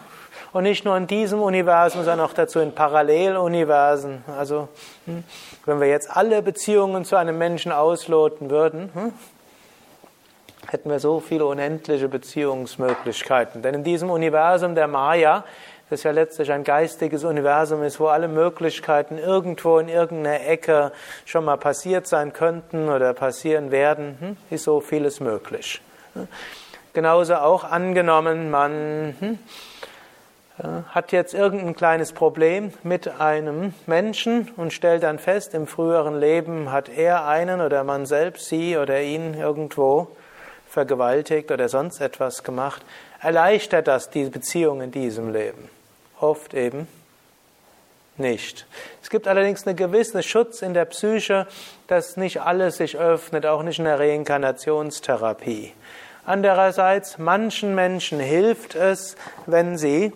Und 0.54 0.64
nicht 0.64 0.86
nur 0.86 0.96
in 0.96 1.08
diesem 1.08 1.42
Universum, 1.42 2.04
sondern 2.04 2.26
auch 2.26 2.34
dazu 2.34 2.60
in 2.60 2.74
Paralleluniversen. 2.74 4.24
Also, 4.38 4.70
hm, 5.06 5.24
wenn 5.66 5.82
wir 5.82 5.88
jetzt 5.88 6.16
alle 6.16 6.42
Beziehungen 6.42 7.06
zu 7.06 7.16
einem 7.18 7.38
Menschen 7.38 7.72
ausloten 7.72 8.50
würden, 8.50 8.90
hm, 8.94 9.14
hätten 10.70 10.90
wir 10.90 11.00
so 11.00 11.20
viele 11.20 11.46
unendliche 11.46 12.08
Beziehungsmöglichkeiten. 12.08 13.62
Denn 13.62 13.76
in 13.76 13.84
diesem 13.84 14.10
Universum 14.10 14.76
der 14.76 14.88
Maya, 14.88 15.44
das 15.90 16.04
ja 16.04 16.12
letztlich 16.12 16.52
ein 16.52 16.64
geistiges 16.64 17.24
Universum 17.24 17.84
ist, 17.84 18.00
wo 18.00 18.08
alle 18.08 18.28
Möglichkeiten 18.28 19.18
irgendwo 19.18 19.80
in 19.80 19.88
irgendeiner 19.88 20.46
Ecke 20.46 20.92
schon 21.26 21.46
mal 21.46 21.58
passiert 21.58 22.08
sein 22.08 22.34
könnten 22.34 22.90
oder 22.90 23.14
passieren 23.14 23.72
werden, 23.72 24.18
hm, 24.20 24.38
ist 24.50 24.64
so 24.64 24.80
vieles 24.80 25.20
möglich. 25.20 25.82
Genauso 26.94 27.36
auch 27.36 27.64
angenommen, 27.64 28.50
man 28.50 29.38
hat 30.64 31.12
jetzt 31.12 31.34
irgendein 31.34 31.76
kleines 31.76 32.14
Problem 32.14 32.74
mit 32.84 33.20
einem 33.20 33.74
Menschen 33.86 34.50
und 34.58 34.74
stellt 34.74 35.04
dann 35.04 35.20
fest, 35.20 35.54
im 35.54 35.68
früheren 35.68 36.20
Leben 36.20 36.72
hat 36.72 36.90
er 36.90 37.28
einen 37.28 37.62
oder 37.62 37.84
man 37.84 38.06
selbst 38.06 38.48
sie 38.48 38.78
oder 38.78 39.02
ihn 39.02 39.36
irgendwo 39.36 40.08
vergewaltigt 40.68 41.52
oder 41.52 41.70
sonst 41.70 42.02
etwas 42.02 42.44
gemacht, 42.44 42.84
erleichtert 43.22 43.88
das 43.88 44.10
die 44.10 44.26
Beziehung 44.26 44.82
in 44.82 44.92
diesem 44.92 45.32
Leben? 45.32 45.70
Oft 46.20 46.54
eben 46.54 46.88
nicht. 48.18 48.66
Es 49.04 49.12
gibt 49.12 49.28
allerdings 49.28 49.68
einen 49.68 49.76
gewissen 49.76 50.24
Schutz 50.24 50.64
in 50.64 50.74
der 50.74 50.86
Psyche, 50.86 51.46
dass 51.86 52.18
nicht 52.18 52.42
alles 52.42 52.78
sich 52.78 52.98
öffnet, 52.98 53.46
auch 53.46 53.62
nicht 53.62 53.78
in 53.78 53.86
der 53.86 54.00
Reinkarnationstherapie. 54.00 55.74
Andererseits, 56.26 57.20
manchen 57.20 57.76
Menschen 57.76 58.20
hilft 58.20 58.76
es, 58.76 59.16
wenn 59.46 59.78
sie 59.78 60.12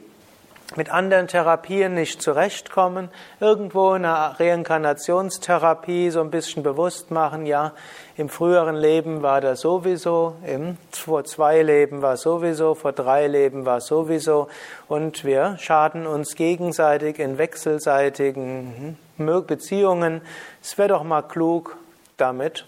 mit 0.75 0.89
anderen 0.89 1.27
Therapien 1.27 1.93
nicht 1.93 2.21
zurechtkommen, 2.21 3.09
irgendwo 3.39 3.93
in 3.93 4.05
einer 4.05 4.39
Reinkarnationstherapie 4.39 6.09
so 6.11 6.21
ein 6.21 6.31
bisschen 6.31 6.63
bewusst 6.63 7.11
machen, 7.11 7.45
ja, 7.45 7.73
im 8.17 8.29
früheren 8.29 8.75
Leben 8.75 9.21
war 9.21 9.41
das 9.41 9.61
sowieso, 9.61 10.35
im, 10.45 10.77
vor 10.91 11.23
zwei 11.23 11.61
Leben 11.61 12.01
war 12.01 12.17
sowieso, 12.17 12.75
vor 12.75 12.93
drei 12.93 13.27
Leben 13.27 13.65
war 13.65 13.81
sowieso 13.81 14.47
und 14.87 15.25
wir 15.25 15.57
schaden 15.59 16.07
uns 16.07 16.35
gegenseitig 16.35 17.19
in 17.19 17.37
wechselseitigen 17.37 18.97
hm, 19.17 19.45
Beziehungen. 19.45 20.21
Es 20.61 20.77
wäre 20.77 20.89
doch 20.89 21.03
mal 21.03 21.21
klug, 21.21 21.77
damit 22.17 22.65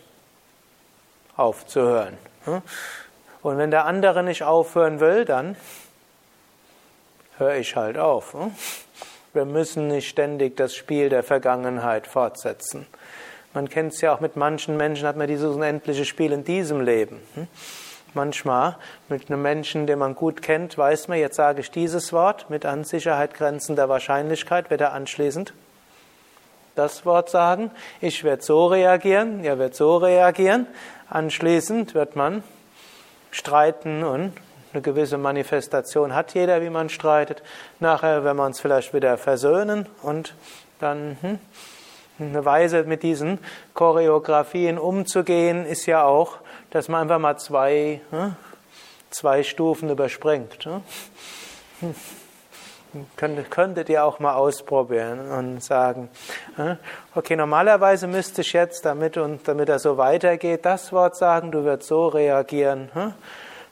aufzuhören. 1.36 2.18
Hm? 2.46 2.62
Und 3.42 3.58
wenn 3.58 3.72
der 3.72 3.86
andere 3.86 4.24
nicht 4.24 4.44
aufhören 4.44 5.00
will, 5.00 5.26
dann 5.26 5.56
höre 7.38 7.56
ich 7.56 7.76
halt 7.76 7.98
auf. 7.98 8.34
Hm? 8.34 8.52
Wir 9.34 9.46
müssen 9.46 9.88
nicht 9.88 10.08
ständig 10.08 10.58
das 10.58 10.76
Spiel 10.76 11.10
der 11.10 11.24
Vergangenheit 11.24 12.08
fortsetzen. 12.08 12.86
Man 13.54 13.70
kennt 13.70 13.94
es 13.94 14.02
ja 14.02 14.16
auch 14.16 14.20
mit 14.20 14.36
manchen 14.36 14.78
Menschen, 14.78 15.08
hat 15.08 15.18
man 15.18 15.28
dieses 15.28 15.56
unendliche 15.56 16.06
Spiel 16.06 16.32
in 16.32 16.44
diesem 16.44 16.82
Leben. 16.82 17.20
Hm? 17.36 17.48
Manchmal 18.14 18.78
mit 19.10 19.30
einem 19.30 19.42
Menschen, 19.42 19.88
den 19.88 19.98
man 19.98 20.14
gut 20.14 20.44
kennt, 20.44 20.78
weiß 20.78 21.08
man, 21.08 21.18
jetzt 21.18 21.36
sage 21.36 21.62
ich 21.62 21.72
dieses 21.72 22.14
Wort, 22.14 22.50
mit 22.50 22.64
an 22.66 22.84
Sicherheit 22.84 23.34
grenzender 23.34 23.90
Wahrscheinlichkeit 23.90 24.70
wird 24.70 24.82
er 24.82 24.94
anschließend 24.94 25.54
das 26.76 27.06
Wort 27.06 27.30
sagen. 27.30 27.72
Ich 28.02 28.24
werde 28.24 28.44
so 28.44 28.68
reagieren, 28.68 29.44
er 29.44 29.60
wird 29.60 29.76
so 29.76 29.98
reagieren. 29.98 30.68
Anschließend 31.10 31.94
wird 31.94 32.16
man 32.16 32.44
streiten 33.32 34.04
und 34.04 34.34
eine 34.74 34.82
gewisse 34.82 35.18
Manifestation 35.18 36.16
hat 36.16 36.34
jeder, 36.34 36.62
wie 36.62 36.70
man 36.70 36.90
streitet. 36.90 37.44
Nachher 37.80 38.24
werden 38.24 38.38
wir 38.38 38.46
uns 38.46 38.60
vielleicht 38.60 38.94
wieder 38.94 39.18
versöhnen 39.18 39.88
und 40.02 40.34
dann 40.80 41.18
hm, 41.22 41.40
eine 42.20 42.46
Weise 42.46 42.84
mit 42.84 43.04
diesen 43.04 43.40
Choreografien 43.74 44.78
umzugehen, 44.78 45.66
ist 45.66 45.86
ja 45.86 46.04
auch, 46.04 46.38
dass 46.72 46.88
man 46.88 47.02
einfach 47.02 47.20
mal 47.20 47.38
zwei, 47.38 48.02
hm, 48.10 48.36
zwei 49.10 49.44
Stufen 49.44 49.90
überspringt. 49.90 50.66
Hm. 51.80 51.96
Könntet, 53.16 53.50
könntet 53.50 53.90
ihr 53.90 54.06
auch 54.06 54.20
mal 54.20 54.36
ausprobieren 54.36 55.32
und 55.32 55.64
sagen, 55.64 56.10
hm, 56.56 56.78
okay, 57.16 57.36
normalerweise 57.36 58.06
müsste 58.08 58.42
ich 58.42 58.54
jetzt, 58.54 58.86
damit, 58.86 59.18
und, 59.18 59.48
damit 59.48 59.70
er 59.70 59.80
so 59.80 59.98
weitergeht, 59.98 60.64
das 60.64 60.92
Wort 60.92 61.16
sagen, 61.16 61.52
du 61.52 61.64
wirst 61.64 61.88
so 61.88 62.08
reagieren. 62.08 62.92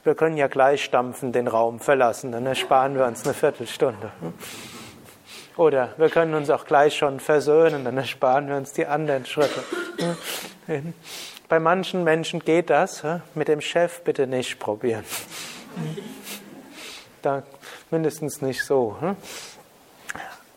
Wir 0.04 0.14
können 0.16 0.36
ja 0.36 0.48
gleich 0.48 0.82
stampfen 0.82 1.32
den 1.32 1.46
Raum 1.46 1.78
verlassen, 1.78 2.32
dann 2.32 2.44
ersparen 2.46 2.96
wir 2.96 3.06
uns 3.06 3.24
eine 3.24 3.34
Viertelstunde. 3.34 4.10
Oder 5.56 5.94
wir 5.96 6.08
können 6.08 6.34
uns 6.34 6.50
auch 6.50 6.64
gleich 6.64 6.96
schon 6.96 7.20
versöhnen, 7.20 7.84
dann 7.84 7.96
ersparen 7.96 8.48
wir 8.48 8.56
uns 8.56 8.72
die 8.72 8.86
anderen 8.86 9.26
Schritte. 9.26 9.62
Bei 11.48 11.60
manchen 11.60 12.02
Menschen 12.02 12.40
geht 12.40 12.70
das, 12.70 13.04
mit 13.34 13.46
dem 13.46 13.60
Chef 13.60 14.00
bitte 14.00 14.26
nicht 14.26 14.58
probieren. 14.58 15.04
Da 17.20 17.44
mindestens 17.90 18.42
nicht 18.42 18.64
so. 18.64 18.96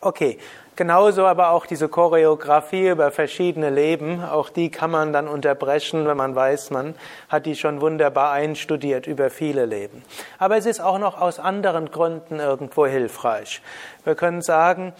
Okay, 0.01 0.39
genauso 0.75 1.25
aber 1.25 1.49
auch 1.49 1.65
diese 1.65 1.87
Choreografie 1.89 2.89
über 2.89 3.11
verschiedene 3.11 3.69
Leben, 3.69 4.23
auch 4.23 4.49
die 4.49 4.69
kann 4.69 4.91
man 4.91 5.13
dann 5.13 5.27
unterbrechen, 5.27 6.05
wenn 6.07 6.17
man 6.17 6.35
weiß, 6.35 6.71
man 6.71 6.95
hat 7.29 7.45
die 7.45 7.55
schon 7.55 7.81
wunderbar 7.81 8.31
einstudiert 8.31 9.07
über 9.07 9.29
viele 9.29 9.65
Leben. 9.65 10.03
Aber 10.37 10.57
es 10.57 10.65
ist 10.65 10.81
auch 10.81 10.99
noch 10.99 11.19
aus 11.19 11.39
anderen 11.39 11.91
Gründen 11.91 12.39
irgendwo 12.39 12.85
hilfreich. 12.85 13.61
Wir 14.03 14.15
können 14.15 14.41
sagen, 14.41 14.93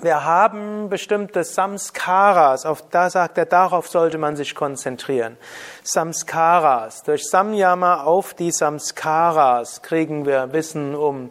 wir 0.00 0.24
haben 0.24 0.88
bestimmte 0.88 1.44
Samskaras, 1.44 2.64
auf, 2.64 2.82
da 2.90 3.10
sagt 3.10 3.36
er, 3.36 3.44
darauf 3.44 3.88
sollte 3.88 4.16
man 4.16 4.36
sich 4.36 4.54
konzentrieren. 4.54 5.36
Samskaras. 5.82 7.02
Durch 7.02 7.28
Samyama 7.28 8.02
auf 8.04 8.32
die 8.32 8.52
Samskaras 8.52 9.82
kriegen 9.82 10.24
wir 10.24 10.52
Wissen 10.54 10.94
um 10.94 11.30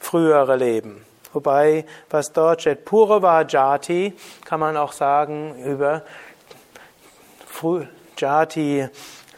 frühere 0.00 0.56
Leben. 0.56 1.04
Wobei, 1.32 1.84
was 2.10 2.32
dort 2.32 2.62
steht, 2.62 2.84
Purva 2.84 3.42
Jati, 3.42 4.14
kann 4.44 4.60
man 4.60 4.76
auch 4.76 4.92
sagen 4.92 5.54
über 5.64 6.02
Jati 8.16 8.88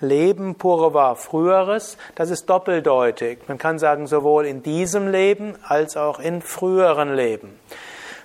Leben, 0.01 0.57
Purva 0.57 1.15
früheres, 1.15 1.97
das 2.15 2.31
ist 2.31 2.47
doppeldeutig. 2.51 3.39
Man 3.49 3.59
kann 3.59 3.79
sagen, 3.79 4.07
sowohl 4.07 4.47
in 4.47 4.63
diesem 4.63 5.09
Leben 5.09 5.55
als 5.67 5.97
auch 5.97 6.19
in 6.19 6.43
früheren 6.43 7.15
Leben. 7.15 7.59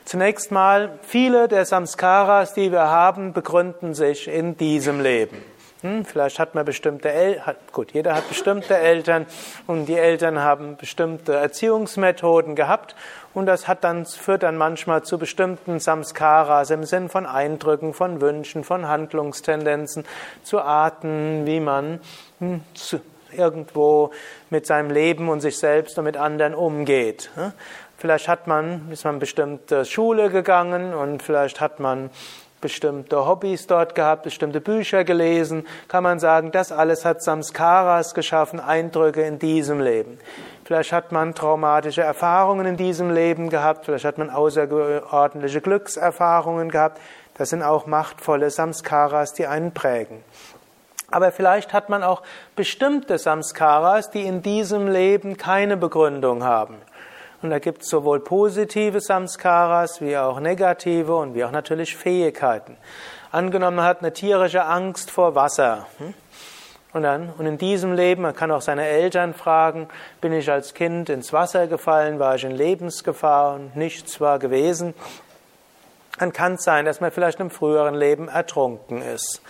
Zunächst 0.06 0.52
mal, 0.52 0.98
viele 1.04 1.48
der 1.48 1.66
Samskaras, 1.66 2.54
die 2.54 2.72
wir 2.72 2.90
haben, 2.90 3.34
begründen 3.34 3.94
sich 3.94 4.28
in 4.28 4.58
diesem 4.58 5.02
Leben. 5.02 5.38
Hm, 5.82 6.04
vielleicht 6.04 6.40
hat 6.40 6.56
man 6.56 6.66
bestimmte 6.66 7.10
Eltern, 7.10 7.56
gut, 7.72 7.94
jeder 7.94 8.14
hat 8.14 8.28
bestimmte 8.28 8.76
Eltern 8.76 9.26
und 9.66 9.86
die 9.86 9.96
Eltern 9.96 10.40
haben 10.40 10.76
bestimmte 10.76 11.36
Erziehungsmethoden 11.36 12.56
gehabt 12.56 12.96
und 13.34 13.46
das 13.46 13.68
hat 13.68 13.84
dann, 13.84 14.06
führt 14.06 14.44
dann 14.44 14.58
manchmal 14.58 15.04
zu 15.04 15.18
bestimmten 15.18 15.80
Samskaras 15.80 16.72
im 16.72 16.84
Sinn 16.84 17.10
von 17.10 17.26
Eindrücken, 17.26 17.94
von 17.94 18.22
Wünschen, 18.22 18.64
von 18.64 18.88
Handlungstendenzen, 18.88 20.06
zu 20.44 20.62
Arten, 20.62 21.46
wie 21.46 21.60
man 21.60 22.00
hm, 22.40 22.62
irgendwo 23.32 24.12
mit 24.50 24.66
seinem 24.66 24.92
Leben 24.92 25.30
und 25.30 25.42
sich 25.42 25.58
selbst 25.58 25.98
und 25.98 26.06
mit 26.06 26.18
anderen 26.18 26.56
umgeht. 26.56 27.30
Hm. 27.36 27.52
Vielleicht 27.98 28.30
hat 28.30 28.48
man, 28.48 28.90
ist 28.92 29.04
man 29.04 29.20
bestimmte 29.20 29.84
Schule 29.84 30.30
gegangen 30.30 30.94
und 30.94 31.22
vielleicht 31.22 31.60
hat 31.60 31.82
man 31.82 32.10
bestimmte 32.62 33.26
Hobbys 33.26 33.68
dort 33.68 33.96
gehabt, 33.96 34.24
bestimmte 34.24 34.62
Bücher 34.62 35.04
gelesen, 35.04 35.66
kann 35.88 36.04
man 36.04 36.20
sagen, 36.20 36.52
das 36.52 36.72
alles 36.72 37.06
hat 37.06 37.22
Samskaras 37.22 38.14
geschaffen, 38.14 38.60
Eindrücke 38.60 39.22
in 39.22 39.40
diesem 39.40 39.82
Leben. 39.82 40.20
Vielleicht 40.70 40.94
hat 40.94 41.12
man 41.12 41.34
traumatische 41.34 42.04
Erfahrungen 42.04 42.68
in 42.68 42.78
diesem 42.78 43.10
Leben 43.10 43.50
gehabt, 43.50 43.86
vielleicht 43.86 44.06
hat 44.06 44.20
man 44.20 44.30
außerordentliche 44.30 45.62
Glückserfahrungen 45.62 46.70
gehabt. 46.70 47.02
Das 47.34 47.50
sind 47.50 47.64
auch 47.64 47.88
machtvolle 47.88 48.52
Samskaras, 48.52 49.34
die 49.34 49.48
einen 49.48 49.74
prägen. 49.74 50.24
Aber 51.10 51.32
vielleicht 51.32 51.74
hat 51.74 51.90
man 51.90 52.04
auch 52.04 52.22
bestimmte 52.56 53.18
Samskaras, 53.18 54.12
die 54.12 54.22
in 54.28 54.44
diesem 54.44 54.88
Leben 54.88 55.38
keine 55.38 55.76
Begründung 55.76 56.44
haben. 56.44 56.76
Und 57.42 57.50
da 57.50 57.58
gibt 57.58 57.82
es 57.82 57.90
sowohl 57.90 58.20
positive 58.20 59.02
Samskaras 59.02 60.02
wie 60.02 60.16
auch 60.18 60.40
negative 60.40 61.16
und 61.16 61.34
wie 61.34 61.46
auch 61.46 61.52
natürlich 61.52 61.98
Fähigkeiten. 61.98 62.78
Angenommen, 63.32 63.78
man 63.78 63.86
hat 63.86 64.02
eine 64.02 64.14
tierische 64.14 64.66
Angst 64.66 65.10
vor 65.10 65.34
Wasser. 65.34 65.88
Hm? 65.98 66.14
Und 66.92 67.04
dann, 67.04 67.32
und 67.38 67.46
in 67.46 67.60
diesem 67.60 67.94
Leben, 67.94 68.24
man 68.24 68.36
kann 68.36 68.50
auch 68.50 68.62
seine 68.62 68.88
Eltern 68.88 69.36
fragen, 69.36 69.88
bin 70.22 70.34
ich 70.34 70.50
als 70.50 70.74
Kind 70.74 71.10
ins 71.10 71.32
Wasser 71.32 71.68
gefallen, 71.68 72.18
war 72.18 72.36
ich 72.36 72.44
in 72.44 72.52
Lebensgefahr 72.52 73.56
und 73.56 73.76
nichts 73.76 74.20
war 74.20 74.40
gewesen. 74.40 74.96
Dann 76.18 76.34
kann 76.34 76.54
es 76.54 76.64
sein, 76.64 76.86
dass 76.86 77.00
man 77.00 77.12
vielleicht 77.12 77.40
im 77.40 77.52
früheren 77.52 77.94
Leben 77.94 78.28
ertrunken 78.28 79.04
ist. 79.04 79.42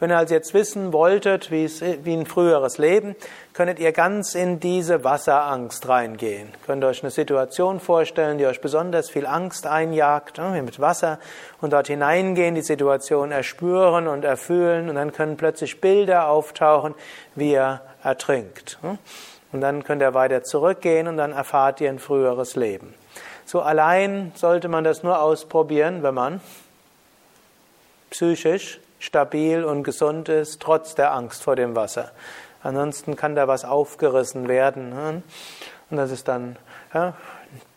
Wenn 0.00 0.10
ihr 0.10 0.18
also 0.18 0.34
jetzt 0.34 0.52
wissen 0.52 0.92
wolltet, 0.92 1.50
wie, 1.50 1.64
es, 1.64 1.80
wie 1.80 2.14
ein 2.14 2.26
früheres 2.26 2.78
Leben, 2.78 3.14
könntet 3.60 3.78
ihr 3.78 3.92
ganz 3.92 4.34
in 4.34 4.58
diese 4.58 5.04
Wasserangst 5.04 5.86
reingehen. 5.86 6.48
Könnt 6.64 6.82
ihr 6.82 6.88
euch 6.88 7.02
eine 7.02 7.10
Situation 7.10 7.78
vorstellen, 7.78 8.38
die 8.38 8.46
euch 8.46 8.62
besonders 8.62 9.10
viel 9.10 9.26
Angst 9.26 9.66
einjagt, 9.66 10.38
ne, 10.38 10.62
mit 10.62 10.80
Wasser, 10.80 11.18
und 11.60 11.74
dort 11.74 11.88
hineingehen, 11.88 12.54
die 12.54 12.62
Situation 12.62 13.32
erspüren 13.32 14.08
und 14.08 14.24
erfühlen, 14.24 14.88
und 14.88 14.94
dann 14.94 15.12
können 15.12 15.36
plötzlich 15.36 15.78
Bilder 15.78 16.28
auftauchen, 16.28 16.94
wie 17.34 17.52
ihr 17.52 17.82
ertrinkt. 18.02 18.78
Ne. 18.82 18.96
Und 19.52 19.60
dann 19.60 19.84
könnt 19.84 20.00
ihr 20.00 20.14
weiter 20.14 20.42
zurückgehen 20.42 21.06
und 21.06 21.18
dann 21.18 21.32
erfahrt 21.32 21.82
ihr 21.82 21.90
ein 21.90 21.98
früheres 21.98 22.56
Leben. 22.56 22.94
So 23.44 23.60
allein 23.60 24.32
sollte 24.36 24.68
man 24.68 24.84
das 24.84 25.02
nur 25.02 25.20
ausprobieren, 25.20 26.02
wenn 26.02 26.14
man 26.14 26.40
psychisch 28.08 28.80
stabil 29.00 29.64
und 29.64 29.82
gesund 29.82 30.30
ist, 30.30 30.62
trotz 30.62 30.94
der 30.94 31.12
Angst 31.12 31.42
vor 31.42 31.56
dem 31.56 31.76
Wasser. 31.76 32.10
Ansonsten 32.62 33.16
kann 33.16 33.34
da 33.34 33.48
was 33.48 33.64
aufgerissen 33.64 34.48
werden. 34.48 34.90
Ne? 34.90 35.22
Und 35.90 35.96
das 35.96 36.10
ist 36.10 36.28
dann 36.28 36.56
ja, 36.94 37.14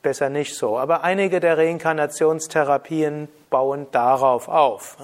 besser 0.01 0.29
nicht 0.29 0.55
so. 0.55 0.77
Aber 0.77 1.03
einige 1.03 1.39
der 1.39 1.57
Reinkarnationstherapien 1.57 3.27
bauen 3.49 3.87
darauf 3.91 4.47
auf. 4.47 4.97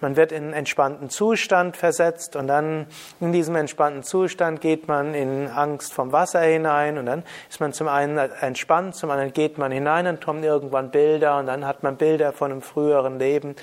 Man 0.00 0.16
wird 0.16 0.30
in 0.30 0.44
einen 0.44 0.52
entspannten 0.52 1.08
Zustand 1.08 1.76
versetzt 1.76 2.36
und 2.36 2.48
dann 2.48 2.86
in 3.20 3.32
diesem 3.32 3.56
entspannten 3.56 4.02
Zustand 4.02 4.60
geht 4.60 4.88
man 4.88 5.14
in 5.14 5.48
Angst 5.48 5.94
vom 5.94 6.12
Wasser 6.12 6.40
hinein 6.40 6.98
und 6.98 7.06
dann 7.06 7.22
ist 7.48 7.60
man 7.60 7.72
zum 7.72 7.88
einen 7.88 8.18
entspannt, 8.18 8.94
zum 8.94 9.10
anderen 9.10 9.32
geht 9.32 9.56
man 9.56 9.72
hinein 9.72 10.06
und 10.06 10.22
kommen 10.22 10.44
irgendwann 10.44 10.90
Bilder 10.90 11.38
und 11.38 11.46
dann 11.46 11.66
hat 11.66 11.82
man 11.82 11.96
Bilder 11.96 12.32
von 12.32 12.52
einem 12.52 12.62
früheren 12.62 13.18
Leben. 13.18 13.56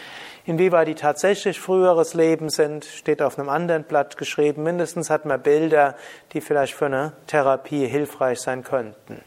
Inwieweit 0.45 0.87
die 0.87 0.95
tatsächlich 0.95 1.59
früheres 1.59 2.15
Leben 2.15 2.49
sind, 2.49 2.83
steht 2.83 3.21
auf 3.21 3.37
einem 3.37 3.47
anderen 3.47 3.83
Blatt 3.83 4.17
geschrieben. 4.17 4.63
Mindestens 4.63 5.09
hat 5.09 5.25
man 5.25 5.41
Bilder, 5.41 5.95
die 6.33 6.41
vielleicht 6.41 6.73
für 6.73 6.87
eine 6.87 7.13
Therapie 7.27 7.85
hilfreich 7.87 8.41
sein 8.41 8.63
könnten. 8.63 9.21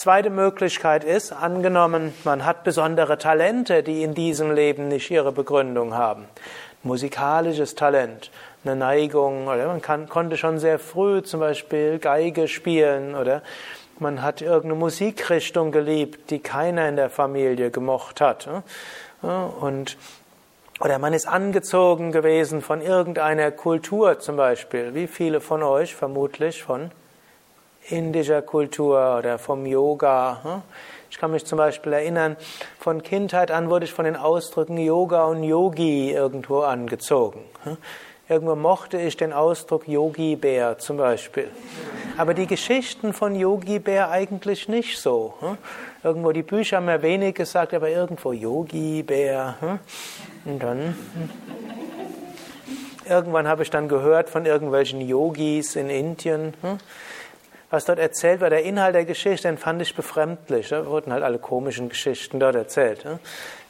Zweite 0.00 0.30
Möglichkeit 0.30 1.04
ist, 1.04 1.30
angenommen, 1.30 2.14
man 2.24 2.46
hat 2.46 2.64
besondere 2.64 3.18
Talente, 3.18 3.82
die 3.82 4.02
in 4.02 4.14
diesem 4.14 4.50
Leben 4.50 4.88
nicht 4.88 5.10
ihre 5.10 5.30
Begründung 5.30 5.92
haben. 5.92 6.24
Musikalisches 6.82 7.74
Talent, 7.74 8.30
eine 8.64 8.76
Neigung, 8.76 9.46
oder 9.46 9.66
man 9.66 9.82
kann, 9.82 10.08
konnte 10.08 10.38
schon 10.38 10.58
sehr 10.58 10.78
früh 10.78 11.20
zum 11.20 11.40
Beispiel 11.40 11.98
Geige 11.98 12.48
spielen, 12.48 13.14
oder 13.14 13.42
man 13.98 14.22
hat 14.22 14.40
irgendeine 14.40 14.76
Musikrichtung 14.76 15.70
geliebt, 15.70 16.30
die 16.30 16.38
keiner 16.38 16.88
in 16.88 16.96
der 16.96 17.10
Familie 17.10 17.70
gemocht 17.70 18.22
hat. 18.22 18.48
Und 19.20 19.98
oder 20.80 20.98
man 20.98 21.12
ist 21.12 21.28
angezogen 21.28 22.10
gewesen 22.10 22.62
von 22.62 22.80
irgendeiner 22.80 23.50
Kultur 23.50 24.18
zum 24.18 24.36
Beispiel. 24.38 24.94
Wie 24.94 25.06
viele 25.06 25.42
von 25.42 25.62
euch 25.62 25.94
vermutlich 25.94 26.62
von 26.62 26.90
indischer 27.88 28.42
Kultur 28.42 29.16
oder 29.18 29.38
vom 29.38 29.66
Yoga. 29.66 30.40
Hm? 30.42 30.62
Ich 31.10 31.18
kann 31.18 31.32
mich 31.32 31.44
zum 31.44 31.58
Beispiel 31.58 31.92
erinnern, 31.92 32.36
von 32.78 33.02
Kindheit 33.02 33.50
an 33.50 33.68
wurde 33.68 33.84
ich 33.84 33.92
von 33.92 34.04
den 34.04 34.16
Ausdrücken 34.16 34.78
Yoga 34.78 35.24
und 35.24 35.42
Yogi 35.42 36.12
irgendwo 36.12 36.60
angezogen. 36.60 37.40
Hm? 37.64 37.76
Irgendwo 38.28 38.54
mochte 38.54 38.96
ich 38.96 39.16
den 39.16 39.32
Ausdruck 39.32 39.88
Yogi-Bär 39.88 40.78
zum 40.78 40.98
Beispiel. 40.98 41.50
Aber 42.16 42.32
die 42.32 42.46
Geschichten 42.46 43.12
von 43.12 43.34
Yogi-Bär 43.34 44.10
eigentlich 44.10 44.68
nicht 44.68 44.98
so. 44.98 45.34
Hm? 45.40 45.58
Irgendwo 46.04 46.30
die 46.30 46.44
Bücher 46.44 46.76
haben 46.76 46.86
mir 46.86 47.02
wenig 47.02 47.34
gesagt, 47.34 47.74
aber 47.74 47.88
irgendwo 47.88 48.32
Yogi-Bär. 48.32 49.56
Und 50.44 50.62
dann 50.62 50.94
irgendwann 53.10 53.48
habe 53.48 53.64
ich 53.64 53.70
dann 53.70 53.88
gehört 53.88 54.30
von 54.30 54.46
irgendwelchen 54.46 55.00
Yogis 55.00 55.74
in 55.74 55.90
Indien 55.90 56.54
was 57.70 57.84
dort 57.84 58.00
erzählt 58.00 58.40
war, 58.40 58.50
der 58.50 58.64
Inhalt 58.64 58.94
der 58.94 59.04
Geschichte, 59.04 59.48
den 59.48 59.56
fand 59.56 59.80
ich 59.80 59.94
befremdlich. 59.94 60.68
Da 60.68 60.84
wurden 60.86 61.12
halt 61.12 61.22
alle 61.22 61.38
komischen 61.38 61.88
Geschichten 61.88 62.40
dort 62.40 62.56
erzählt. 62.56 63.06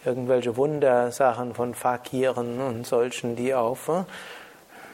Irgendwelche 0.05 0.57
Wundersachen 0.57 1.55
von 1.55 1.75
Fakiren 1.75 2.61
und 2.61 2.87
solchen, 2.87 3.37
die 3.37 3.55
auf? 3.55 3.91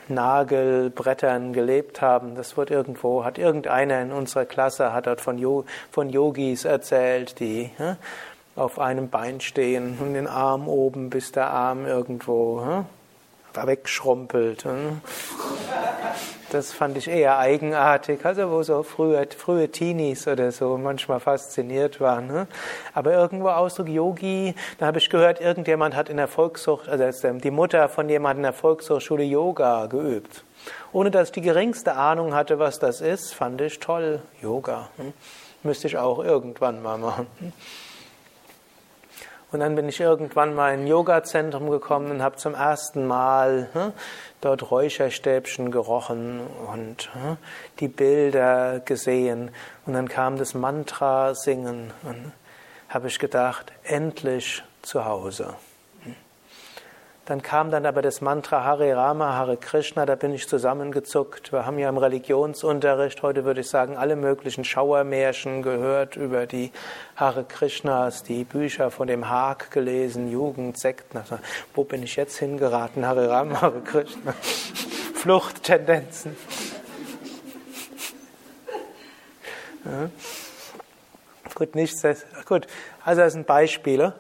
Nagelbrettern 0.09 1.53
gelebt 1.53 2.01
haben. 2.01 2.35
Das 2.35 2.57
wird 2.57 2.71
irgendwo, 2.71 3.25
hat 3.25 3.38
irgendeiner 3.38 4.03
in 4.03 4.12
unserer 4.12 4.45
Klasse, 4.45 4.92
hat 4.92 5.07
dort 5.07 5.21
von, 5.21 5.38
Yogis 5.38 6.64
erzählt, 6.64 7.40
die 7.40 7.71
auf 8.57 8.79
einem 8.79 9.09
Bein 9.11 9.40
stehen 9.40 9.99
und 10.01 10.14
den 10.14 10.27
Arm 10.27 10.69
oben, 10.69 11.11
bis 11.11 11.33
der 11.33 11.51
Arm 11.51 11.87
irgendwo 11.87 12.85
wegschrumpelt. 13.64 14.66
Das 16.51 16.73
fand 16.73 16.97
ich 16.97 17.09
eher 17.09 17.38
eigenartig, 17.38 18.25
also 18.25 18.51
wo 18.51 18.62
so 18.62 18.83
frühe, 18.85 19.27
frühe 19.37 19.69
Teenies 19.69 20.29
oder 20.29 20.53
so 20.53 20.79
manchmal 20.79 21.19
fasziniert 21.19 22.01
waren. 22.01 22.29
Ne? 22.29 22.47
Aber 22.95 23.12
irgendwo 23.12 23.49
Ausdruck 23.49 23.88
Yogi, 23.88 24.55
da 24.79 24.87
habe 24.87 24.99
ich 24.99 25.11
gehört, 25.11 25.40
irgendjemand 25.40 25.97
hat 25.97 26.09
in 26.09 26.19
der 26.19 26.29
Volkshoch, 26.29 26.87
also 26.87 27.33
die 27.33 27.51
Mutter 27.51 27.88
von 27.88 28.09
jemandem 28.09 28.38
in 28.38 28.42
der 28.45 28.53
Volkshochschule 28.53 29.25
Yoga 29.25 29.87
geübt. 29.87 30.45
Ohne 30.92 31.11
dass 31.11 31.29
ich 31.29 31.33
die 31.33 31.40
geringste 31.40 31.95
Ahnung 31.95 32.33
hatte, 32.33 32.59
was 32.59 32.79
das 32.79 33.01
ist, 33.01 33.35
fand 33.35 33.61
ich 33.61 33.81
toll, 33.81 34.21
Yoga. 34.40 34.88
Hm? 34.97 35.12
Müsste 35.62 35.88
ich 35.88 35.99
auch 35.99 36.23
irgendwann 36.23 36.81
mal 36.81 36.97
machen. 36.97 37.27
Und 39.52 39.61
dann 39.61 39.76
bin 39.76 39.88
ich 39.88 40.00
irgendwann 40.00 40.54
mal 40.54 40.74
in 40.74 40.80
ein 40.80 40.87
Yoga-Zentrum 40.87 41.70
gekommen 41.70 42.11
und 42.11 42.22
habe 42.22 42.37
zum 42.37 42.54
ersten 42.54 43.06
Mal 43.06 43.68
hm, 43.72 43.92
dort 44.40 44.70
Räucherstäbchen 44.70 45.70
gerochen 45.70 46.40
und 46.72 47.14
hm, 47.14 47.37
die 47.78 47.88
Bilder 47.88 48.80
gesehen. 48.80 49.50
Und 49.87 49.92
dann 49.92 50.09
kam 50.09 50.37
das 50.37 50.54
Mantra 50.54 51.35
singen 51.35 51.92
und 52.02 52.32
habe 52.88 53.06
ich 53.09 53.18
gedacht, 53.18 53.72
endlich 53.85 54.64
zu 54.82 55.04
Hause. 55.04 55.54
Dann 57.27 57.43
kam 57.43 57.73
dann 57.73 57.87
aber 57.87 58.03
das 58.03 58.21
Mantra 58.21 58.62
Hare 58.62 58.95
Rama, 58.95 59.33
Hare 59.35 59.57
Krishna, 59.57 60.07
da 60.07 60.15
bin 60.15 60.33
ich 60.33 60.49
zusammengezuckt. 60.49 61.51
Wir 61.51 61.67
haben 61.67 61.77
ja 61.77 61.89
im 61.89 61.99
Religionsunterricht 61.99 63.21
heute, 63.23 63.45
würde 63.45 63.62
ich 63.62 63.69
sagen, 63.69 63.97
alle 63.97 64.15
möglichen 64.15 64.62
Schauermärchen 64.62 65.65
gehört 65.65 66.15
über 66.15 66.47
die 66.47 66.71
Hare 67.17 67.43
Krishnas, 67.43 68.23
die 68.23 68.45
Bücher 68.45 68.93
von 68.93 69.09
dem 69.09 69.29
Haag 69.29 69.73
gelesen, 69.73 70.31
Jugend, 70.31 70.79
Sekten. 70.79 71.19
Also, 71.19 71.41
wo 71.75 71.83
bin 71.83 72.05
ich 72.05 72.15
jetzt 72.15 72.39
hingeraten? 72.39 73.05
Hare 73.05 73.29
Rama, 73.29 73.61
Hare 73.61 73.81
Krishna. 73.81 74.33
Fluchttendenzen. 75.15 76.37
Ja. 79.85 80.11
Gut, 81.57 81.75
nichts. 81.75 82.05
Gut, 82.45 82.69
also 83.05 83.21
das 83.21 83.33
sind 83.33 83.49
Beispiele. 83.49 84.15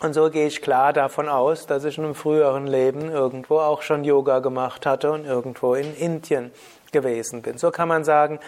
Und 0.00 0.12
so 0.12 0.28
gehe 0.30 0.46
ich 0.46 0.60
klar 0.60 0.92
davon 0.92 1.28
aus, 1.28 1.66
dass 1.66 1.84
ich 1.84 1.98
in 1.98 2.04
einem 2.04 2.14
früheren 2.14 2.66
Leben 2.66 3.10
irgendwo 3.10 3.58
auch 3.58 3.82
schon 3.82 4.04
Yoga 4.04 4.40
gemacht 4.40 4.86
hatte 4.86 5.12
und 5.12 5.24
irgendwo 5.24 5.74
in 5.74 5.96
Indien 5.96 6.50
gewesen 6.92 7.42
bin. 7.42 7.58
So 7.58 7.70
kann 7.70 7.88
man 7.88 8.04
sagen, 8.04 8.38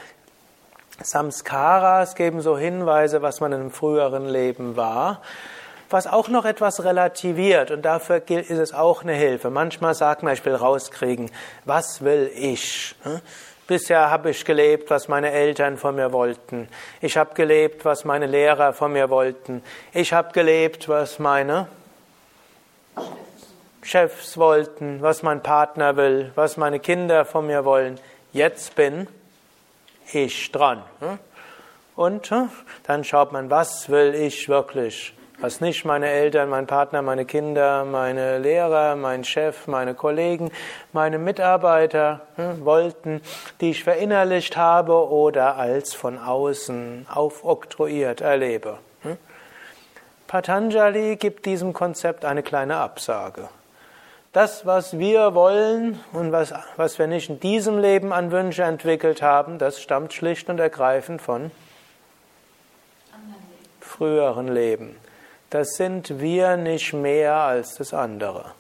Samskaras 1.02 2.14
geben 2.14 2.40
so 2.40 2.56
Hinweise, 2.56 3.22
was 3.22 3.40
man 3.40 3.52
in 3.52 3.60
einem 3.60 3.70
früheren 3.70 4.26
Leben 4.26 4.76
war, 4.76 5.20
was 5.90 6.06
auch 6.06 6.28
noch 6.28 6.44
etwas 6.44 6.82
relativiert 6.84 7.70
und 7.70 7.82
dafür 7.82 8.28
ist 8.28 8.50
es 8.50 8.74
auch 8.74 9.02
eine 9.02 9.14
Hilfe. 9.14 9.50
Manchmal 9.50 9.94
sagt 9.94 10.22
man, 10.22 10.32
ich 10.32 10.44
will 10.44 10.54
rauskriegen, 10.54 11.30
was 11.64 12.02
will 12.02 12.30
ich? 12.34 12.96
Hm? 13.66 13.76
Bisher 13.76 14.10
habe 14.10 14.30
ich 14.30 14.44
gelebt, 14.44 14.90
was 14.90 15.08
meine 15.08 15.30
Eltern 15.32 15.76
von 15.76 15.96
mir 15.96 16.12
wollten. 16.12 16.68
Ich 17.00 17.16
habe 17.16 17.34
gelebt, 17.34 17.84
was 17.84 18.04
meine 18.04 18.26
Lehrer 18.26 18.72
von 18.72 18.92
mir 18.92 19.10
wollten. 19.10 19.62
Ich 19.92 20.12
habe 20.12 20.32
gelebt, 20.32 20.88
was 20.88 21.18
meine 21.18 21.68
Chefs 23.82 24.36
wollten, 24.36 25.02
was 25.02 25.22
mein 25.22 25.42
Partner 25.42 25.96
will, 25.96 26.32
was 26.34 26.56
meine 26.56 26.80
Kinder 26.80 27.24
von 27.24 27.46
mir 27.46 27.64
wollen. 27.64 28.00
Jetzt 28.32 28.74
bin 28.74 29.06
ich 30.12 30.52
dran. 30.52 30.82
Und 31.94 32.30
dann 32.86 33.04
schaut 33.04 33.32
man, 33.32 33.50
was 33.50 33.88
will 33.88 34.14
ich 34.14 34.48
wirklich? 34.48 35.14
Was 35.38 35.60
nicht 35.60 35.84
meine 35.84 36.08
Eltern, 36.08 36.48
mein 36.48 36.66
Partner, 36.66 37.02
meine 37.02 37.26
Kinder, 37.26 37.84
meine 37.84 38.38
Lehrer, 38.38 38.96
mein 38.96 39.24
Chef, 39.24 39.66
meine 39.66 39.94
Kollegen, 39.94 40.50
meine 40.92 41.18
Mitarbeiter 41.18 42.22
hm, 42.36 42.64
wollten, 42.64 43.20
die 43.60 43.70
ich 43.70 43.84
verinnerlicht 43.84 44.56
habe 44.56 45.08
oder 45.10 45.56
als 45.56 45.94
von 45.94 46.18
außen 46.18 47.06
aufoktroyiert 47.12 48.22
erlebe. 48.22 48.78
Hm. 49.02 49.18
Patanjali 50.26 51.16
gibt 51.16 51.44
diesem 51.44 51.72
Konzept 51.72 52.24
eine 52.24 52.42
kleine 52.42 52.76
Absage. 52.76 53.48
Das, 54.32 54.66
was 54.66 54.98
wir 54.98 55.34
wollen 55.34 56.00
und 56.12 56.32
was, 56.32 56.52
was 56.76 56.98
wir 56.98 57.06
nicht 57.06 57.30
in 57.30 57.40
diesem 57.40 57.78
Leben 57.78 58.12
an 58.12 58.32
Wünsche 58.32 58.64
entwickelt 58.64 59.22
haben, 59.22 59.58
das 59.58 59.80
stammt 59.80 60.12
schlicht 60.12 60.48
und 60.48 60.60
ergreifend 60.60 61.22
von 61.22 61.50
früheren 63.80 64.48
Leben 64.48 64.96
das 65.50 65.76
sind 65.76 66.20
wir 66.20 66.56
nicht 66.56 66.92
mehr 66.92 67.34
als 67.34 67.76
das 67.76 67.94
andere. 67.94 68.52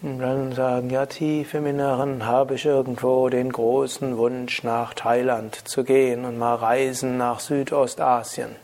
Und 0.00 0.20
dann 0.20 0.52
sagen, 0.52 0.90
ja, 0.90 1.06
tief 1.06 1.54
im 1.54 1.66
Inneren 1.66 2.24
habe 2.24 2.54
ich 2.54 2.64
irgendwo 2.64 3.28
den 3.28 3.50
großen 3.50 4.16
Wunsch, 4.16 4.62
nach 4.62 4.94
Thailand 4.94 5.68
zu 5.68 5.82
gehen 5.82 6.24
und 6.24 6.38
mal 6.38 6.54
reisen 6.54 7.16
nach 7.16 7.40
Südostasien. 7.40 8.54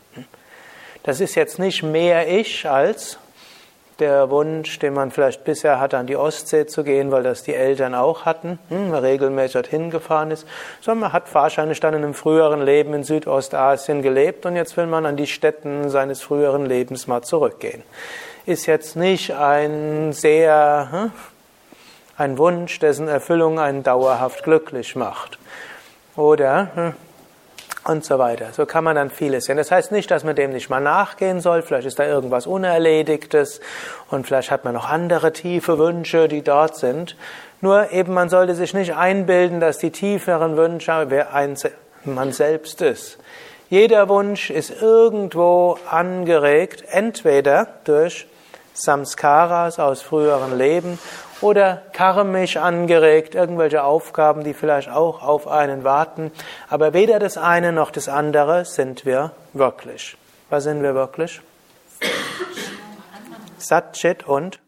Das 1.03 1.19
ist 1.19 1.35
jetzt 1.35 1.59
nicht 1.59 1.83
mehr 1.83 2.27
ich 2.27 2.69
als 2.69 3.19
der 3.99 4.29
Wunsch, 4.29 4.79
den 4.79 4.93
man 4.93 5.11
vielleicht 5.11 5.43
bisher 5.43 5.79
hatte, 5.79 5.97
an 5.97 6.07
die 6.07 6.15
Ostsee 6.15 6.65
zu 6.65 6.83
gehen, 6.83 7.11
weil 7.11 7.23
das 7.23 7.43
die 7.43 7.55
Eltern 7.55 7.95
auch 7.95 8.25
hatten, 8.25 8.59
hm, 8.69 8.93
regelmäßig 8.93 9.53
dorthin 9.53 9.89
gefahren 9.89 10.31
ist, 10.31 10.47
sondern 10.81 11.01
man 11.01 11.13
hat 11.13 11.33
wahrscheinlich 11.33 11.79
dann 11.79 11.93
in 11.93 12.03
einem 12.03 12.13
früheren 12.13 12.61
Leben 12.61 12.93
in 12.93 13.03
Südostasien 13.03 14.01
gelebt 14.01 14.45
und 14.45 14.55
jetzt 14.55 14.77
will 14.77 14.87
man 14.87 15.05
an 15.05 15.17
die 15.17 15.27
Städten 15.27 15.89
seines 15.89 16.21
früheren 16.21 16.65
Lebens 16.65 17.07
mal 17.07 17.21
zurückgehen. 17.21 17.83
Ist 18.45 18.65
jetzt 18.65 18.95
nicht 18.95 19.33
ein 19.33 20.13
sehr, 20.13 20.87
hm, 20.91 21.11
ein 22.17 22.37
Wunsch, 22.37 22.79
dessen 22.79 23.07
Erfüllung 23.07 23.59
einen 23.59 23.83
dauerhaft 23.83 24.43
glücklich 24.43 24.95
macht. 24.95 25.39
Oder 26.15 26.69
hm, 26.75 26.93
und 27.85 28.03
so 28.03 28.17
weiter. 28.19 28.47
So 28.51 28.65
kann 28.65 28.83
man 28.83 28.95
dann 28.95 29.09
vieles 29.09 29.45
sehen. 29.45 29.57
Das 29.57 29.71
heißt 29.71 29.91
nicht, 29.91 30.09
dass 30.11 30.23
man 30.23 30.35
dem 30.35 30.51
nicht 30.51 30.69
mal 30.69 30.81
nachgehen 30.81 31.39
soll. 31.39 31.61
Vielleicht 31.61 31.87
ist 31.87 31.99
da 31.99 32.05
irgendwas 32.05 32.47
Unerledigtes 32.47 33.61
und 34.09 34.25
vielleicht 34.25 34.51
hat 34.51 34.65
man 34.65 34.73
noch 34.73 34.89
andere 34.89 35.31
tiefe 35.31 35.77
Wünsche, 35.77 36.27
die 36.27 36.41
dort 36.41 36.75
sind. 36.75 37.15
Nur 37.61 37.91
eben, 37.91 38.13
man 38.13 38.29
sollte 38.29 38.55
sich 38.55 38.73
nicht 38.73 38.95
einbilden, 38.95 39.59
dass 39.59 39.77
die 39.77 39.91
tieferen 39.91 40.57
Wünsche 40.57 41.05
wer 41.09 41.27
man 42.03 42.31
selbst 42.31 42.81
ist. 42.81 43.17
Jeder 43.69 44.09
Wunsch 44.09 44.49
ist 44.49 44.81
irgendwo 44.81 45.77
angeregt, 45.89 46.83
entweder 46.91 47.67
durch 47.83 48.27
Samskaras 48.73 49.79
aus 49.79 50.01
früheren 50.01 50.57
Leben 50.57 50.99
oder 51.41 51.83
karmisch 51.93 52.57
angeregt, 52.57 53.35
irgendwelche 53.35 53.83
Aufgaben, 53.83 54.43
die 54.43 54.53
vielleicht 54.53 54.89
auch 54.89 55.21
auf 55.21 55.47
einen 55.47 55.83
warten. 55.83 56.31
Aber 56.69 56.93
weder 56.93 57.19
das 57.19 57.37
eine 57.37 57.71
noch 57.71 57.91
das 57.91 58.07
andere 58.09 58.65
sind 58.65 59.05
wir 59.05 59.31
wirklich. 59.53 60.17
Was 60.49 60.63
sind 60.63 60.83
wir 60.83 60.95
wirklich? 60.95 61.41
Satchit 63.57 64.27
und 64.27 64.59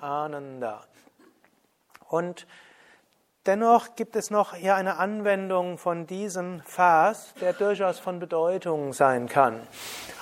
Ananda. 0.00 0.84
Und 2.08 2.46
dennoch 3.48 3.96
gibt 3.96 4.14
es 4.14 4.30
noch 4.30 4.54
hier 4.54 4.76
eine 4.76 4.98
Anwendung 4.98 5.78
von 5.78 6.06
diesem 6.06 6.60
Vers, 6.66 7.32
der 7.40 7.54
durchaus 7.54 7.98
von 7.98 8.20
Bedeutung 8.20 8.92
sein 8.92 9.26
kann. 9.26 9.60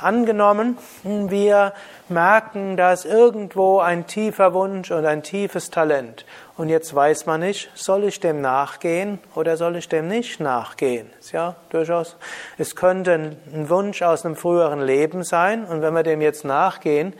Angenommen, 0.00 0.78
wir 1.02 1.72
merken, 2.08 2.76
da 2.76 2.92
ist 2.92 3.04
irgendwo 3.04 3.80
ein 3.80 4.06
tiefer 4.06 4.54
Wunsch 4.54 4.92
und 4.92 5.04
ein 5.04 5.24
tiefes 5.24 5.70
Talent. 5.70 6.24
Und 6.56 6.68
jetzt 6.68 6.94
weiß 6.94 7.26
man 7.26 7.40
nicht, 7.40 7.68
soll 7.74 8.04
ich 8.04 8.20
dem 8.20 8.40
nachgehen 8.40 9.18
oder 9.34 9.56
soll 9.56 9.74
ich 9.76 9.88
dem 9.88 10.06
nicht 10.06 10.38
nachgehen? 10.38 11.10
Ja, 11.32 11.56
durchaus. 11.70 12.16
Es 12.58 12.76
könnte 12.76 13.36
ein 13.52 13.68
Wunsch 13.68 14.02
aus 14.02 14.24
einem 14.24 14.36
früheren 14.36 14.80
Leben 14.80 15.24
sein. 15.24 15.64
Und 15.64 15.82
wenn 15.82 15.94
wir 15.94 16.04
dem 16.04 16.20
jetzt 16.20 16.44
nachgehen, 16.44 17.12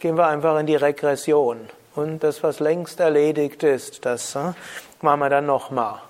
gehen 0.00 0.16
wir 0.16 0.26
einfach 0.28 0.58
in 0.58 0.66
die 0.66 0.76
Regression. 0.76 1.68
Und 1.94 2.24
das, 2.24 2.42
was 2.42 2.58
längst 2.58 2.98
erledigt 2.98 3.62
ist, 3.62 4.04
das 4.04 4.34
hm, 4.34 4.54
machen 5.04 5.20
wir 5.20 5.30
dann 5.30 5.46
nochmal. 5.46 6.00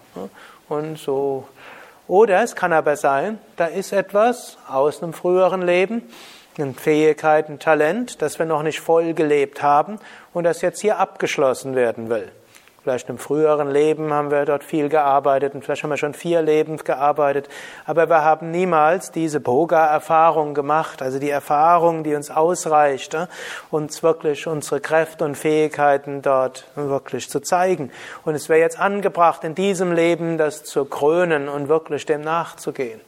Und 0.68 0.98
so 0.98 1.46
oder 2.06 2.42
es 2.42 2.54
kann 2.54 2.72
aber 2.72 2.96
sein, 2.96 3.38
da 3.56 3.66
ist 3.66 3.92
etwas 3.92 4.58
aus 4.68 5.02
einem 5.02 5.14
früheren 5.14 5.62
Leben, 5.62 6.02
eine 6.58 6.74
Fähigkeit, 6.74 7.48
ein 7.48 7.58
Talent, 7.58 8.20
das 8.20 8.38
wir 8.38 8.46
noch 8.46 8.62
nicht 8.62 8.80
voll 8.80 9.14
gelebt 9.14 9.62
haben 9.62 9.98
und 10.32 10.44
das 10.44 10.60
jetzt 10.60 10.80
hier 10.80 10.98
abgeschlossen 10.98 11.74
werden 11.74 12.10
will. 12.10 12.30
Vielleicht 12.84 13.08
im 13.08 13.16
früheren 13.16 13.70
Leben 13.70 14.12
haben 14.12 14.30
wir 14.30 14.44
dort 14.44 14.62
viel 14.62 14.90
gearbeitet 14.90 15.54
und 15.54 15.64
vielleicht 15.64 15.84
haben 15.84 15.88
wir 15.88 15.96
schon 15.96 16.12
vier 16.12 16.42
Leben 16.42 16.76
gearbeitet, 16.76 17.48
aber 17.86 18.10
wir 18.10 18.22
haben 18.22 18.50
niemals 18.50 19.10
diese 19.10 19.40
Boga-Erfahrung 19.40 20.52
gemacht, 20.52 21.00
also 21.00 21.18
die 21.18 21.30
Erfahrung, 21.30 22.04
die 22.04 22.14
uns 22.14 22.30
ausreicht, 22.30 23.16
uns 23.70 24.02
wirklich 24.02 24.46
unsere 24.46 24.80
Kräfte 24.80 25.24
und 25.24 25.34
Fähigkeiten 25.34 26.20
dort 26.20 26.66
wirklich 26.74 27.30
zu 27.30 27.40
zeigen. 27.40 27.90
Und 28.26 28.34
es 28.34 28.50
wäre 28.50 28.60
jetzt 28.60 28.78
angebracht, 28.78 29.44
in 29.44 29.54
diesem 29.54 29.90
Leben 29.90 30.36
das 30.36 30.62
zu 30.64 30.84
krönen 30.84 31.48
und 31.48 31.68
wirklich 31.68 32.04
dem 32.04 32.20
nachzugehen. 32.20 33.00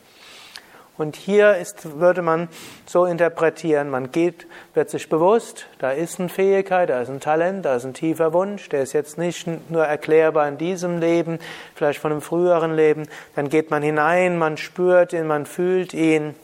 Und 0.99 1.17
hier 1.17 1.57
ist, 1.57 1.99
würde 1.99 2.23
man 2.23 2.49
so 2.87 3.05
interpretieren, 3.05 3.91
man 3.91 4.13
geht, 4.13 4.47
wird 4.73 4.89
sich 4.89 5.09
bewusst, 5.11 5.67
da 5.79 5.91
ist 5.91 6.19
eine 6.19 6.31
Fähigkeit, 6.31 6.89
da 6.89 7.03
ist 7.03 7.11
ein 7.11 7.21
Talent, 7.21 7.67
da 7.67 7.77
ist 7.77 7.85
ein 7.85 7.93
tiefer 7.93 8.33
Wunsch, 8.33 8.71
der 8.71 8.83
ist 8.83 8.95
jetzt 8.95 9.19
nicht 9.19 9.47
nur 9.71 9.85
erklärbar 9.85 10.49
in 10.49 10.57
diesem 10.57 10.99
Leben, 10.99 11.39
vielleicht 11.75 12.01
von 12.01 12.13
einem 12.13 12.23
früheren 12.23 12.75
Leben, 12.75 13.09
dann 13.35 13.51
geht 13.51 13.71
man 13.71 13.83
hinein, 13.83 14.39
man 14.39 14.57
spürt 14.57 15.13
ihn, 15.13 15.27
man 15.27 15.45
fühlt 15.45 15.93
ihn, 15.93 16.35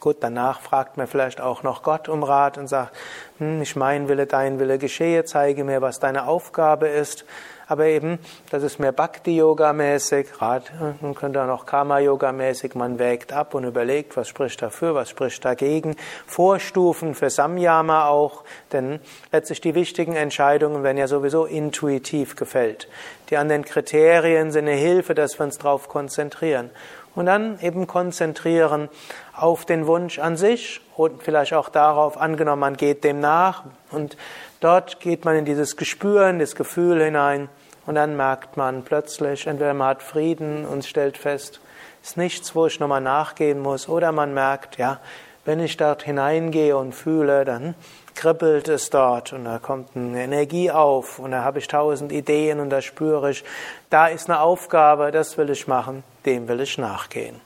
Gut, 0.00 0.16
danach 0.20 0.62
fragt 0.62 0.96
man 0.96 1.06
vielleicht 1.06 1.42
auch 1.42 1.62
noch 1.62 1.82
Gott 1.82 2.08
um 2.08 2.22
Rat 2.22 2.56
und 2.56 2.68
sagt, 2.68 2.96
hm, 3.36 3.58
nicht 3.58 3.76
mein 3.76 4.08
Wille, 4.08 4.26
dein 4.26 4.58
Wille 4.58 4.78
geschehe, 4.78 5.24
zeige 5.24 5.62
mir, 5.62 5.82
was 5.82 6.00
deine 6.00 6.26
Aufgabe 6.26 6.88
ist. 6.88 7.26
Aber 7.66 7.84
eben, 7.84 8.18
das 8.50 8.62
ist 8.62 8.80
mehr 8.80 8.92
Bhakti-Yoga-mäßig, 8.92 10.26
man 10.40 11.14
könnte 11.14 11.42
auch 11.42 11.46
noch 11.46 11.66
Karma-Yoga-mäßig, 11.66 12.74
man 12.74 12.98
wägt 12.98 13.32
ab 13.32 13.54
und 13.54 13.62
überlegt, 13.62 14.16
was 14.16 14.26
spricht 14.26 14.60
dafür, 14.62 14.94
was 14.94 15.10
spricht 15.10 15.44
dagegen. 15.44 15.94
Vorstufen 16.26 17.14
für 17.14 17.30
Samyama 17.30 18.08
auch, 18.08 18.42
denn 18.72 19.00
letztlich 19.30 19.60
die 19.60 19.76
wichtigen 19.76 20.16
Entscheidungen 20.16 20.82
werden 20.82 20.98
ja 20.98 21.06
sowieso 21.06 21.44
intuitiv 21.44 22.34
gefällt. 22.34 22.88
Die 23.28 23.36
anderen 23.36 23.64
Kriterien 23.64 24.50
sind 24.50 24.66
eine 24.66 24.76
Hilfe, 24.76 25.14
dass 25.14 25.38
wir 25.38 25.44
uns 25.44 25.58
darauf 25.58 25.88
konzentrieren. 25.88 26.70
Und 27.14 27.26
dann 27.26 27.58
eben 27.60 27.86
konzentrieren 27.86 28.88
auf 29.34 29.64
den 29.64 29.86
Wunsch 29.86 30.18
an 30.18 30.36
sich 30.36 30.80
und 30.96 31.22
vielleicht 31.22 31.54
auch 31.54 31.68
darauf, 31.68 32.16
angenommen, 32.18 32.60
man 32.60 32.76
geht 32.76 33.04
dem 33.04 33.20
nach. 33.20 33.64
Und 33.90 34.16
dort 34.60 35.00
geht 35.00 35.24
man 35.24 35.36
in 35.36 35.44
dieses 35.44 35.76
Gespür, 35.76 36.28
in 36.28 36.38
das 36.38 36.54
Gefühl 36.54 37.02
hinein. 37.02 37.48
Und 37.86 37.96
dann 37.96 38.16
merkt 38.16 38.56
man 38.56 38.84
plötzlich, 38.84 39.46
entweder 39.46 39.74
man 39.74 39.88
hat 39.88 40.02
Frieden 40.02 40.64
und 40.64 40.84
stellt 40.84 41.18
fest, 41.18 41.60
ist 42.02 42.16
nichts, 42.16 42.54
wo 42.54 42.66
ich 42.66 42.78
nochmal 42.78 43.00
nachgehen 43.00 43.60
muss, 43.60 43.88
oder 43.88 44.12
man 44.12 44.32
merkt, 44.32 44.78
ja, 44.78 45.00
wenn 45.44 45.60
ich 45.60 45.76
dort 45.76 46.02
hineingehe 46.02 46.76
und 46.76 46.94
fühle, 46.94 47.44
dann 47.44 47.74
kribbelt 48.20 48.68
es 48.68 48.90
dort 48.90 49.32
und 49.32 49.46
da 49.46 49.58
kommt 49.58 49.96
eine 49.96 50.22
Energie 50.22 50.70
auf 50.70 51.18
und 51.18 51.30
da 51.30 51.42
habe 51.42 51.58
ich 51.58 51.68
tausend 51.68 52.12
Ideen 52.12 52.60
und 52.60 52.68
da 52.68 52.82
spüre 52.82 53.30
ich, 53.30 53.44
da 53.88 54.08
ist 54.08 54.28
eine 54.28 54.40
Aufgabe, 54.40 55.10
das 55.10 55.38
will 55.38 55.48
ich 55.48 55.66
machen, 55.66 56.04
dem 56.26 56.46
will 56.46 56.60
ich 56.60 56.76
nachgehen. 56.76 57.40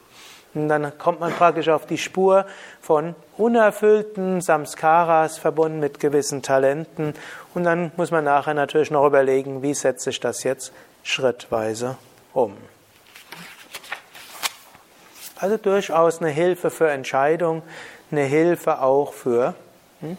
Und 0.53 0.67
dann 0.67 0.97
kommt 0.97 1.21
man 1.21 1.31
praktisch 1.31 1.69
auf 1.69 1.85
die 1.85 1.97
Spur 1.97 2.45
von 2.81 3.15
unerfüllten 3.37 4.41
Samskaras 4.41 5.37
verbunden 5.37 5.79
mit 5.79 6.01
gewissen 6.01 6.41
Talenten. 6.41 7.13
Und 7.53 7.63
dann 7.63 7.93
muss 7.95 8.11
man 8.11 8.25
nachher 8.25 8.53
natürlich 8.53 8.91
noch 8.91 9.05
überlegen, 9.05 9.61
wie 9.61 9.73
setze 9.73 10.09
ich 10.09 10.19
das 10.19 10.43
jetzt 10.43 10.73
schrittweise 11.03 11.95
um. 12.33 12.57
Also 15.37 15.55
durchaus 15.55 16.19
eine 16.19 16.31
Hilfe 16.31 16.69
für 16.69 16.89
Entscheidung, 16.89 17.63
eine 18.11 18.23
Hilfe 18.23 18.81
auch 18.81 19.13
für 19.13 19.55
hm, 20.01 20.17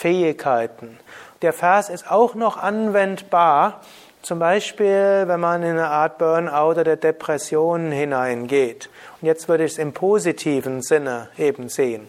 Fähigkeiten. 0.00 0.98
Der 1.42 1.52
Vers 1.52 1.90
ist 1.90 2.10
auch 2.10 2.34
noch 2.34 2.56
anwendbar, 2.56 3.82
zum 4.22 4.38
Beispiel, 4.38 5.24
wenn 5.26 5.40
man 5.40 5.62
in 5.62 5.70
eine 5.70 5.88
Art 5.88 6.16
Burnout 6.16 6.80
oder 6.80 6.96
Depression 6.96 7.92
hineingeht. 7.92 8.88
Und 9.20 9.26
jetzt 9.26 9.48
würde 9.48 9.64
ich 9.64 9.72
es 9.72 9.78
im 9.78 9.92
positiven 9.92 10.80
Sinne 10.80 11.28
eben 11.36 11.68
sehen. 11.68 12.08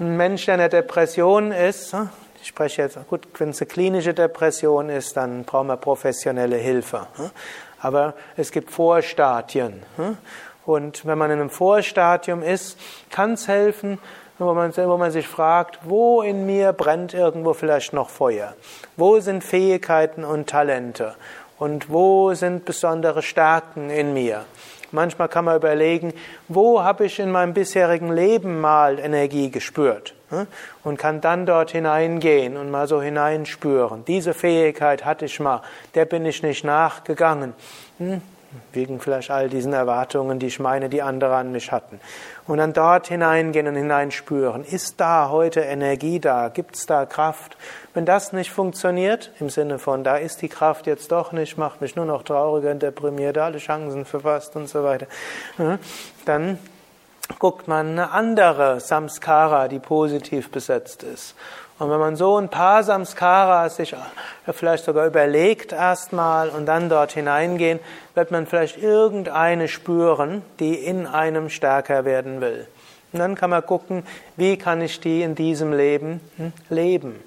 Ein 0.00 0.16
Mensch, 0.16 0.46
der 0.46 0.54
in 0.54 0.60
der 0.60 0.68
Depression 0.68 1.52
ist, 1.52 1.92
hm, 1.92 2.10
ich 2.40 2.48
spreche 2.48 2.82
jetzt, 2.82 2.98
gut, 3.08 3.28
wenn 3.38 3.50
es 3.50 3.60
eine 3.60 3.68
klinische 3.68 4.14
Depression 4.14 4.88
ist, 4.88 5.16
dann 5.16 5.44
brauchen 5.44 5.68
wir 5.68 5.76
professionelle 5.76 6.56
Hilfe. 6.56 7.06
Hm. 7.16 7.30
Aber 7.80 8.14
es 8.36 8.50
gibt 8.50 8.72
Vorstadien. 8.72 9.84
Hm. 9.96 10.16
Und 10.64 11.06
wenn 11.06 11.18
man 11.18 11.30
in 11.30 11.40
einem 11.40 11.50
Vorstadium 11.50 12.42
ist, 12.42 12.78
kann 13.10 13.34
es 13.34 13.46
helfen, 13.46 13.98
wo 14.44 14.54
man, 14.54 14.76
wo 14.76 14.96
man 14.96 15.10
sich 15.10 15.26
fragt, 15.26 15.78
wo 15.84 16.22
in 16.22 16.46
mir 16.46 16.72
brennt 16.72 17.14
irgendwo 17.14 17.54
vielleicht 17.54 17.92
noch 17.92 18.10
Feuer? 18.10 18.54
Wo 18.96 19.20
sind 19.20 19.42
Fähigkeiten 19.44 20.24
und 20.24 20.48
Talente? 20.48 21.14
Und 21.58 21.90
wo 21.90 22.34
sind 22.34 22.64
besondere 22.64 23.22
Stärken 23.22 23.90
in 23.90 24.12
mir? 24.14 24.44
Manchmal 24.90 25.28
kann 25.28 25.46
man 25.46 25.56
überlegen, 25.56 26.12
wo 26.48 26.82
habe 26.82 27.06
ich 27.06 27.18
in 27.18 27.30
meinem 27.30 27.54
bisherigen 27.54 28.12
Leben 28.12 28.60
mal 28.60 28.98
Energie 28.98 29.50
gespürt? 29.50 30.14
Hm? 30.28 30.46
Und 30.84 30.98
kann 30.98 31.20
dann 31.20 31.46
dort 31.46 31.70
hineingehen 31.70 32.56
und 32.56 32.70
mal 32.70 32.86
so 32.86 33.00
hineinspüren. 33.00 34.04
Diese 34.04 34.34
Fähigkeit 34.34 35.04
hatte 35.04 35.24
ich 35.24 35.40
mal, 35.40 35.62
der 35.94 36.04
bin 36.04 36.26
ich 36.26 36.42
nicht 36.42 36.64
nachgegangen. 36.64 37.54
Wegen 38.72 39.00
vielleicht 39.00 39.30
all 39.30 39.48
diesen 39.48 39.72
Erwartungen, 39.72 40.38
die 40.38 40.46
ich 40.46 40.60
meine, 40.60 40.88
die 40.88 41.02
andere 41.02 41.36
an 41.36 41.52
mich 41.52 41.72
hatten. 41.72 42.00
Und 42.46 42.58
dann 42.58 42.72
dort 42.72 43.08
hineingehen 43.08 43.66
und 43.66 43.76
hineinspüren, 43.76 44.64
ist 44.64 45.00
da 45.00 45.30
heute 45.30 45.60
Energie 45.60 46.20
da, 46.20 46.48
gibt 46.48 46.76
es 46.76 46.86
da 46.86 47.06
Kraft? 47.06 47.56
Wenn 47.94 48.04
das 48.04 48.32
nicht 48.32 48.50
funktioniert, 48.50 49.30
im 49.40 49.50
Sinne 49.50 49.78
von, 49.78 50.04
da 50.04 50.16
ist 50.16 50.42
die 50.42 50.48
Kraft 50.48 50.86
jetzt 50.86 51.12
doch 51.12 51.32
nicht, 51.32 51.56
macht 51.56 51.80
mich 51.80 51.96
nur 51.96 52.04
noch 52.04 52.22
trauriger 52.22 52.70
und 52.70 52.82
deprimiert, 52.82 53.38
alle 53.38 53.58
Chancen 53.58 54.04
verpasst 54.04 54.56
und 54.56 54.68
so 54.68 54.84
weiter, 54.84 55.06
dann 56.24 56.58
guckt 57.38 57.68
man 57.68 57.90
eine 57.90 58.10
andere 58.10 58.80
Samskara, 58.80 59.68
die 59.68 59.78
positiv 59.78 60.50
besetzt 60.50 61.02
ist. 61.02 61.34
Und 61.82 61.90
wenn 61.90 61.98
man 61.98 62.14
so 62.14 62.38
ein 62.38 62.48
paar 62.48 62.84
Samskaras 62.84 63.74
sich 63.74 63.92
vielleicht 64.52 64.84
sogar 64.84 65.04
überlegt 65.04 65.72
erstmal 65.72 66.48
und 66.48 66.66
dann 66.66 66.88
dort 66.88 67.10
hineingehen, 67.10 67.80
wird 68.14 68.30
man 68.30 68.46
vielleicht 68.46 68.78
irgendeine 68.78 69.66
spüren, 69.66 70.42
die 70.60 70.76
in 70.76 71.08
einem 71.08 71.50
stärker 71.50 72.04
werden 72.04 72.40
will. 72.40 72.68
Und 73.12 73.18
dann 73.18 73.34
kann 73.34 73.50
man 73.50 73.66
gucken, 73.66 74.06
wie 74.36 74.56
kann 74.56 74.80
ich 74.80 75.00
die 75.00 75.22
in 75.22 75.34
diesem 75.34 75.72
Leben 75.72 76.20
hm, 76.36 76.52
leben. 76.70 77.20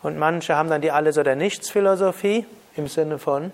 Und 0.00 0.16
manche 0.16 0.54
haben 0.54 0.70
dann 0.70 0.80
die 0.80 0.92
Alles- 0.92 1.18
oder 1.18 1.34
Nichts-Philosophie 1.34 2.46
im 2.76 2.86
Sinne 2.86 3.18
von, 3.18 3.50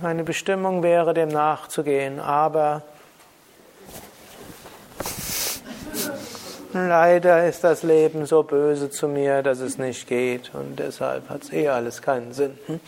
meine 0.00 0.24
Bestimmung 0.24 0.82
wäre, 0.82 1.12
dem 1.12 1.28
nachzugehen, 1.28 2.18
aber 2.18 2.80
leider 6.72 7.46
ist 7.46 7.64
das 7.64 7.82
Leben 7.82 8.26
so 8.26 8.42
böse 8.42 8.90
zu 8.90 9.08
mir, 9.08 9.42
dass 9.42 9.60
es 9.60 9.78
nicht 9.78 10.06
geht 10.06 10.54
und 10.54 10.78
deshalb 10.78 11.28
hat 11.28 11.44
es 11.44 11.52
eh 11.52 11.68
alles 11.68 12.02
keinen 12.02 12.32
Sinn. 12.32 12.58
Hm? 12.66 12.80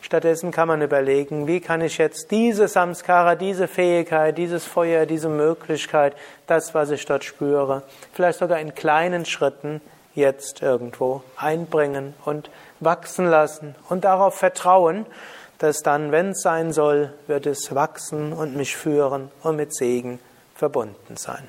Stattdessen 0.00 0.50
kann 0.50 0.68
man 0.68 0.82
überlegen, 0.82 1.46
wie 1.46 1.60
kann 1.60 1.80
ich 1.80 1.96
jetzt 1.96 2.30
diese 2.32 2.68
Samskara, 2.68 3.34
diese 3.34 3.68
Fähigkeit, 3.68 4.36
dieses 4.36 4.64
Feuer, 4.64 5.06
diese 5.06 5.28
Möglichkeit, 5.28 6.14
das, 6.46 6.74
was 6.74 6.90
ich 6.90 7.06
dort 7.06 7.24
spüre, 7.24 7.82
vielleicht 8.12 8.40
sogar 8.40 8.58
in 8.58 8.74
kleinen 8.74 9.24
Schritten 9.24 9.80
jetzt 10.14 10.60
irgendwo 10.60 11.22
einbringen 11.36 12.14
und 12.24 12.50
wachsen 12.80 13.26
lassen 13.26 13.74
und 13.88 14.04
darauf 14.04 14.34
vertrauen, 14.34 15.06
dass 15.58 15.78
dann, 15.82 16.10
wenn 16.10 16.30
es 16.30 16.42
sein 16.42 16.72
soll, 16.72 17.12
wird 17.28 17.46
es 17.46 17.74
wachsen 17.74 18.32
und 18.32 18.56
mich 18.56 18.76
führen 18.76 19.30
und 19.42 19.56
mit 19.56 19.74
Segen 19.74 20.18
verbunden 20.54 21.16
sein. 21.16 21.48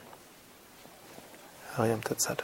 Hariam 1.75 2.01
Tatsat. 2.01 2.43